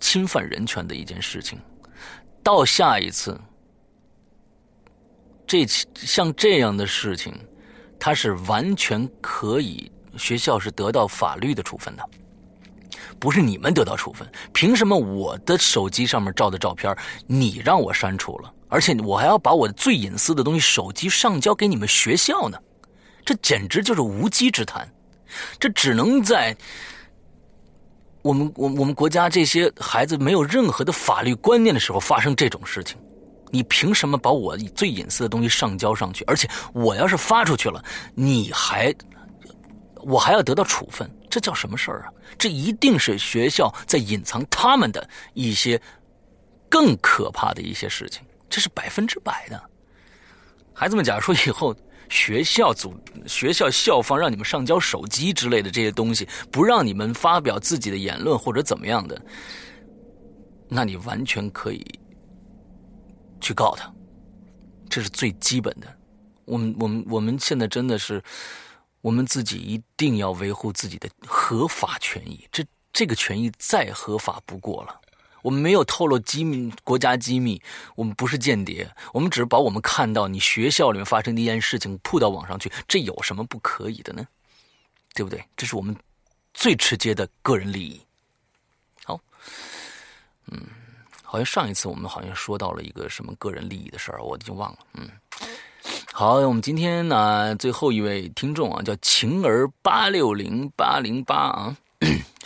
[0.00, 1.58] 侵犯人权的一件事情。
[2.46, 3.36] 到下一次，
[5.48, 5.66] 这
[5.96, 7.34] 像这样的事情，
[7.98, 12.08] 他是完全可以学校是得到法律的处分的，
[13.18, 14.30] 不是你们得到处分。
[14.52, 22.56] 凭什么我的手机上面照的照片，你让我删除了，而且我还要把我最隐私的东西手机上交给你们学校呢？
[23.24, 24.88] 这简直就是无稽之谈，
[25.58, 26.56] 这只能在。
[28.26, 32.98] 我们我我们国家这些孩子没有任何的法律观念的时候发生这种事情，
[33.52, 36.24] 你凭什么把我最隐私的东西上交上去？
[36.24, 37.80] 而且我要是发出去了，
[38.16, 38.92] 你还
[40.02, 42.10] 我还要得到处分，这叫什么事儿啊？
[42.36, 45.80] 这一定是学校在隐藏他们的一些
[46.68, 49.62] 更可怕的一些事情，这是百分之百的。
[50.74, 51.72] 孩子们，假如说以后。
[52.08, 52.94] 学校组、
[53.26, 59.20] 学校校方让你们上交手机之类的这些东西，不让你们发表自己的言论或者怎么样的，
[60.68, 61.84] 那你完全可以
[63.40, 63.92] 去告他，
[64.88, 65.86] 这是最基本的。
[66.44, 68.22] 我们、我们、我们现在真的是，
[69.00, 75.00] 我们自己一定要维护自己的合法权益，这这个权益再合法不过了。
[75.46, 77.62] 我们没有透露机密、国家机密，
[77.94, 84.26] 我们不是间谍，我们只是把我们看到你学校里面发生的一件事情铺到网上去，这有什么不可以的呢？
[85.14, 85.40] 对不对？
[85.56, 85.96] 这是我们
[86.52, 88.00] 最直接的个人利益。
[89.04, 89.20] 好，
[90.50, 90.66] 嗯，
[91.22, 94.78] 好像上一次我们好像说到了一个什么个人利益的事儿，我已经忘了。
[94.94, 95.08] 嗯，
[96.12, 101.76] 好，我们今天呢最后一位听众啊，叫晴儿八六零八零八啊。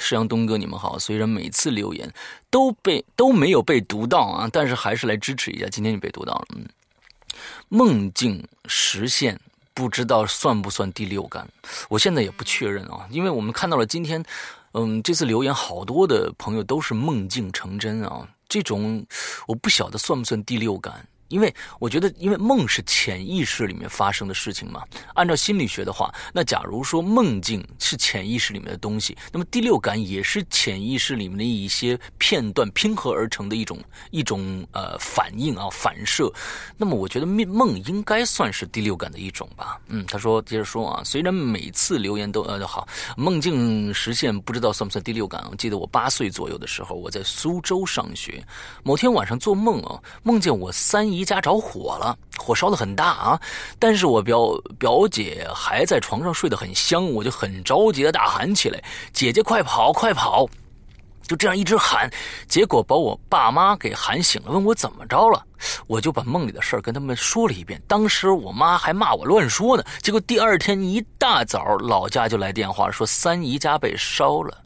[0.01, 0.99] 石阳东哥，你们好！
[0.99, 2.11] 虽然每次留言
[2.49, 5.67] 都被都没有被读到啊，但是还是来支持一下。
[5.69, 6.65] 今天你被读到了，嗯，
[7.69, 9.39] 梦境实现
[9.75, 11.47] 不知道算不算第六感？
[11.91, 14.25] 我现在也不确认啊，因为我们看到了今天，
[14.73, 19.05] 嗯，这次留言好多的朋友都是梦境成真啊，这种
[19.47, 21.07] 我不晓得算不算第六感。
[21.31, 24.83] 因为我觉得，因为梦是潜意识里面发生的事情嘛。
[25.15, 33.79] 按照心理学的话，那假如说梦境是潜意识里面的东西，那么第六感也是潜意识里面的一些片段拼合而成的一种
[34.11, 36.31] 一种呃反应啊反射。
[36.77, 39.81] 那么我觉得梦梦应该算是第六感的一种吧。
[39.87, 45.47] 嗯，他说接着说啊，虽然每次留言都呃好，梦境实现不知道算不算第六感。
[45.49, 48.45] 我记得我八岁左右的时候，我在苏州上学，
[48.83, 51.20] 某天晚上做梦啊，梦见我三姨。
[51.21, 53.41] 一家着火了，火烧的很大啊！
[53.79, 60.49] 但是我表表姐还在床上睡得很香，我就很着急的大喊起来：“姐姐快跑，快跑！”
[61.29, 62.11] 就这样一直喊，
[62.49, 65.45] 结果把我爸妈给喊醒了，问我怎么着了。
[65.87, 67.81] 我就把梦里的事儿跟他们说了一遍。
[67.87, 69.85] 当时我妈还骂我乱说呢。
[70.03, 74.63] 结果第二天一大早，老家就来电话说三姨家被烧了。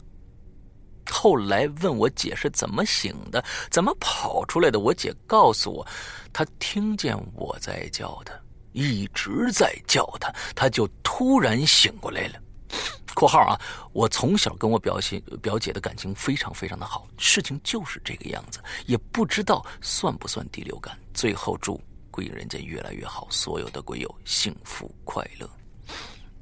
[1.09, 4.79] 后来问我姐是怎么醒的，怎么跑出来的？
[4.79, 5.87] 我姐告诉我，
[6.33, 8.33] 她听见我在叫她，
[8.73, 12.39] 一直在叫她，她就突然醒过来了。
[13.15, 13.59] （括号啊，
[13.93, 20.99] 我从小跟我表姐表姐的感情非常非常的好，事情就是这个样子，也不知道算不算第六感。
[21.13, 21.81] 最后祝
[22.11, 25.49] 鬼影人间越来越好，所有的鬼友幸福快乐。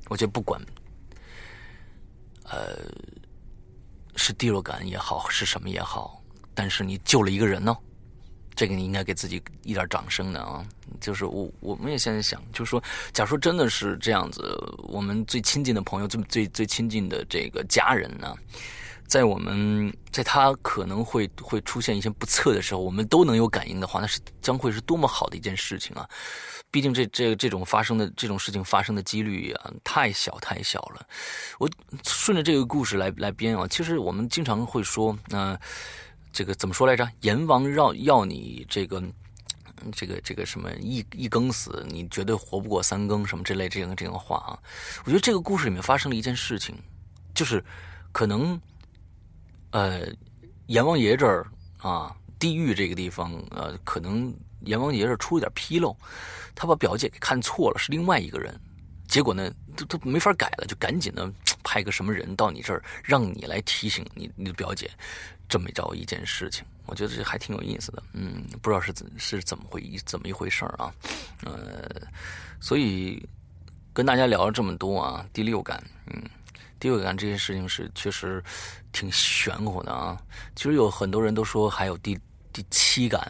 [0.08, 0.60] 我觉得不管，
[2.46, 2.90] 呃。
[4.16, 6.22] 是第六感也好，是什么也好，
[6.54, 7.76] 但是你救了一个人呢，
[8.56, 10.66] 这个你应该给自己一点掌声的啊！
[11.02, 18.36] 就是我，我们也现在想，就是说，假如说真的是这样子，我们最亲近的朋友，最最最亲近的这个家人呢，
[19.08, 26.10] 在我们在他可能会会出现一些不测的时候，我们都能有感应的话，那是将会是多么好的一件事情啊！
[26.72, 31.06] 毕竟这这这种发生的这种事情发生的几率啊太小太小了。
[31.60, 31.70] 我
[32.04, 35.56] 顺着这个故事来来编啊，其实我们经常会说，那
[36.32, 37.08] 这个怎么说来着？
[37.22, 39.04] 阎王要要你这个
[39.92, 44.58] 这个这个什么一一更死，你绝对活不过三更什么之类这样这样的话啊。
[45.06, 46.76] 我觉得这个故事里面发生了一件事情，
[47.36, 47.64] 就是
[48.12, 48.60] 可能
[49.74, 50.08] 呃
[50.68, 51.46] 阎王爷这儿
[51.80, 55.96] 啊，地狱这个地方呃，可能阎王爷这儿出了点纰漏。
[56.56, 58.54] 他把表姐给看错了，是另外一个人，
[59.08, 61.28] 结果呢，都都没法改了，就赶紧的
[61.64, 64.88] 派个什么人到你这儿，让你来提醒你你的表姐
[65.50, 66.64] 这么着一件事情。
[66.86, 70.94] 我觉得这还挺有意思的，嗯，不知道是怎是怎么回怎么一回事啊？
[71.44, 71.90] 呃，
[72.60, 73.28] 所以
[73.94, 76.22] 跟大家聊了这么多啊，第六感，嗯，
[76.80, 78.44] 第六感这件事情是确实
[78.94, 80.18] 挺玄乎的啊。
[80.56, 82.18] 其实有很多人都说还有第
[82.54, 83.30] 第七感、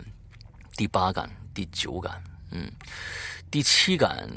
[0.78, 2.24] 第八感、第九感。
[2.51, 2.72] 嗯，
[3.49, 4.30] 第七感，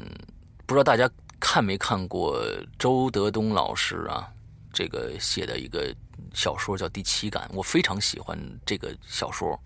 [0.64, 2.42] 不知道大家看没看过
[2.78, 4.26] 周德东老师啊，
[4.72, 5.94] 这个写的一个
[6.36, 9.58] 小说叫《第七感》，我非常喜欢这个小说，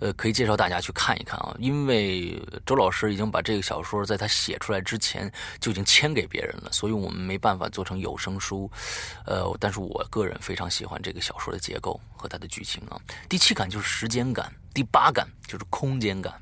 [0.00, 1.54] 呃，可以介绍大家去看一看啊。
[1.60, 5.30] 因为周老师已经把这个小说在他写出来之前
[5.60, 8.70] 就已经签给别人了，所以我们没办法做成有声书。
[9.26, 12.98] 呃，但是我个人非常喜欢这个小说的结构和它的剧情啊。
[13.28, 16.32] 第七感就是时间感，第八感就是空间感。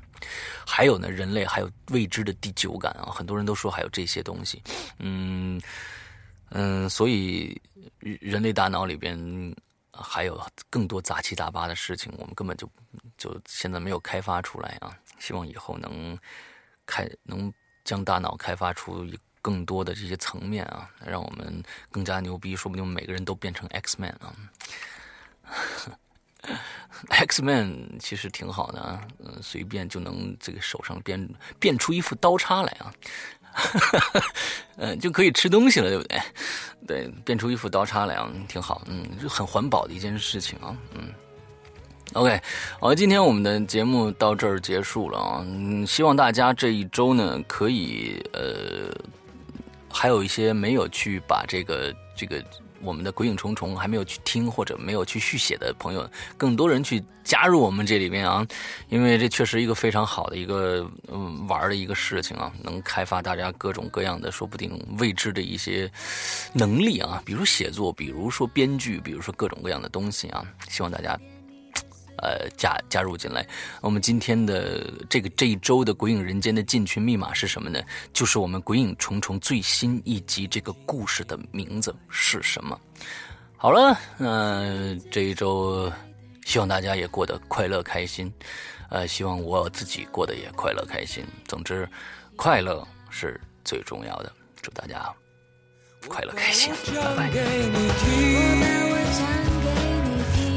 [0.65, 4.63] 还有呢，人类还有未知的第九感啊，很多人都说还有这些东西，
[4.97, 5.61] 嗯
[6.49, 7.59] 嗯，所以
[7.99, 9.55] 人类大脑里边
[9.91, 12.69] 还有更多杂七杂八的事情，我们根本就
[13.17, 16.17] 就现在没有开发出来啊，希望以后能
[16.85, 17.51] 开能
[17.83, 19.05] 将大脑开发出
[19.41, 24.35] 更多的这些层面啊，让我们更加牛逼，说不定每个人都变成 X Man 啊。
[27.09, 31.29] X Man 其实挺好的啊，嗯，随便就能这个手上变
[31.59, 32.93] 变出一副刀叉来啊，
[33.57, 34.23] 哈
[34.77, 36.21] 嗯，就可以吃东西了，对不对？
[36.85, 41.09] 对，变出一副刀叉来，挺好，嗯，就很环保的一件事情啊，嗯。
[42.13, 42.39] OK，
[42.79, 48.95] 好，今天我们的节目到这儿结束了啊，嗯，希望大家这一周呢，可以呃，
[49.91, 52.43] 还有一些没有去把这个这个。
[52.81, 58.45] 我们的鬼影重重还没有去听或者没有去续写的朋友，更多人去加入我们这里边啊，
[58.89, 65.91] 因为这确实一个非常好的一个嗯玩的一个事情啊，能开发大家各种各样的说不定未知的一些
[66.53, 71.19] 能力啊，比如写作，比如说编剧，比如说各种各样的东西啊，希望大家。
[72.21, 73.47] 呃，加加入进来。
[73.81, 77.81] 我们今天的这个这一周的《鬼影人间》的进群密码是什么呢？
[78.13, 82.79] 就是我们《鬼影重重》最新一集这个故事的名字是什么？
[83.57, 85.91] 好了，那这一周
[86.45, 88.31] 希望大家也过得快乐开心。
[88.89, 91.25] 呃，希望我自己过得也快乐开心。
[91.47, 91.89] 总之，
[92.35, 94.31] 快乐是最重要的。
[94.61, 95.13] 祝大家
[96.07, 97.29] 快乐开心，拜拜。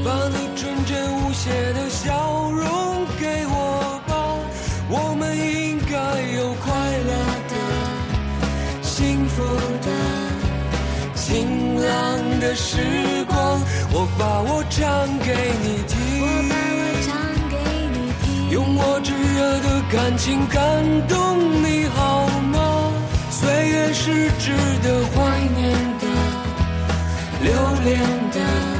[0.03, 4.13] 无邪的笑容给我吧，
[4.89, 5.95] 我们应该
[6.37, 6.67] 有快
[7.07, 7.13] 乐
[7.49, 7.55] 的、
[8.83, 9.45] 幸福
[9.81, 9.89] 的、
[11.15, 13.61] 晴朗的时光。
[13.93, 15.95] 我把我唱给你听，
[18.51, 20.59] 用我炙热的感情感
[21.09, 22.91] 动你好吗？
[23.31, 25.19] 岁月是值得怀
[25.57, 26.07] 念的、
[27.43, 27.53] 留
[27.85, 28.01] 恋
[28.33, 28.80] 的。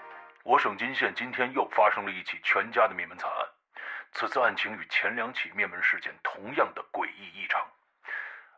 [0.43, 3.45] 我省金县今天又发生了一起全家的灭门惨案，
[4.11, 7.61] 此次案情与前两起灭门事件同样的诡异异常。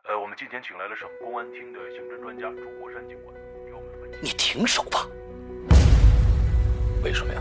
[0.08, 3.36] 呃，我们今天请来了省公安厅的刑侦专家朱国山警官，
[3.68, 4.18] 与我们分析。
[4.22, 5.06] 你停手吧！
[7.02, 7.40] 为什么呀？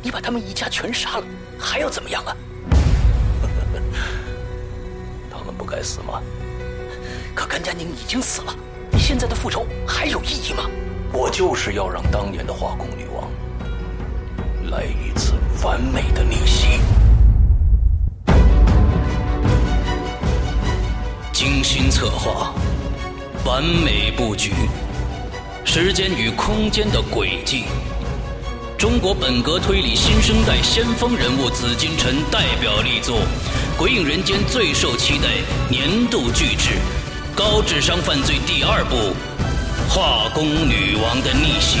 [0.00, 1.26] 你把他们一家全杀了，
[1.58, 2.36] 还要怎么样啊？
[5.28, 6.22] 他们不该死吗？
[7.34, 8.54] 可甘家宁已经死了，
[8.92, 10.70] 你现在的复仇还有意义吗？
[11.12, 13.30] 我就是要让当年的化工女王
[14.70, 16.80] 来一次完美的逆袭。
[21.32, 22.54] 精心策划，
[23.44, 24.52] 完美布局，
[25.64, 27.64] 时间与空间的轨迹。
[28.78, 33.18] 中国本格推理新生代先锋人物紫金陈代表力作，
[33.78, 35.28] 《鬼影人间》最受期待
[35.68, 36.70] 年度巨制
[37.36, 39.14] 《高智商犯罪》第二部。
[39.94, 41.78] 化工女王的逆袭。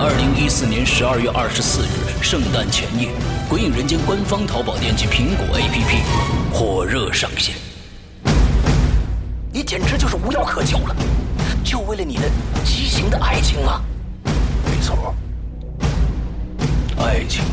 [0.00, 3.08] 二零一四年十二月二十四日，圣诞前夜，
[3.50, 6.00] 《鬼影人间》官方淘宝店及苹果 APP
[6.50, 7.54] 火热上线。
[9.52, 10.96] 你简直就是无药可救了，
[11.62, 12.22] 就为了你的
[12.64, 13.82] 畸形的爱情吗？
[14.64, 15.14] 没错，
[16.96, 17.44] 爱情。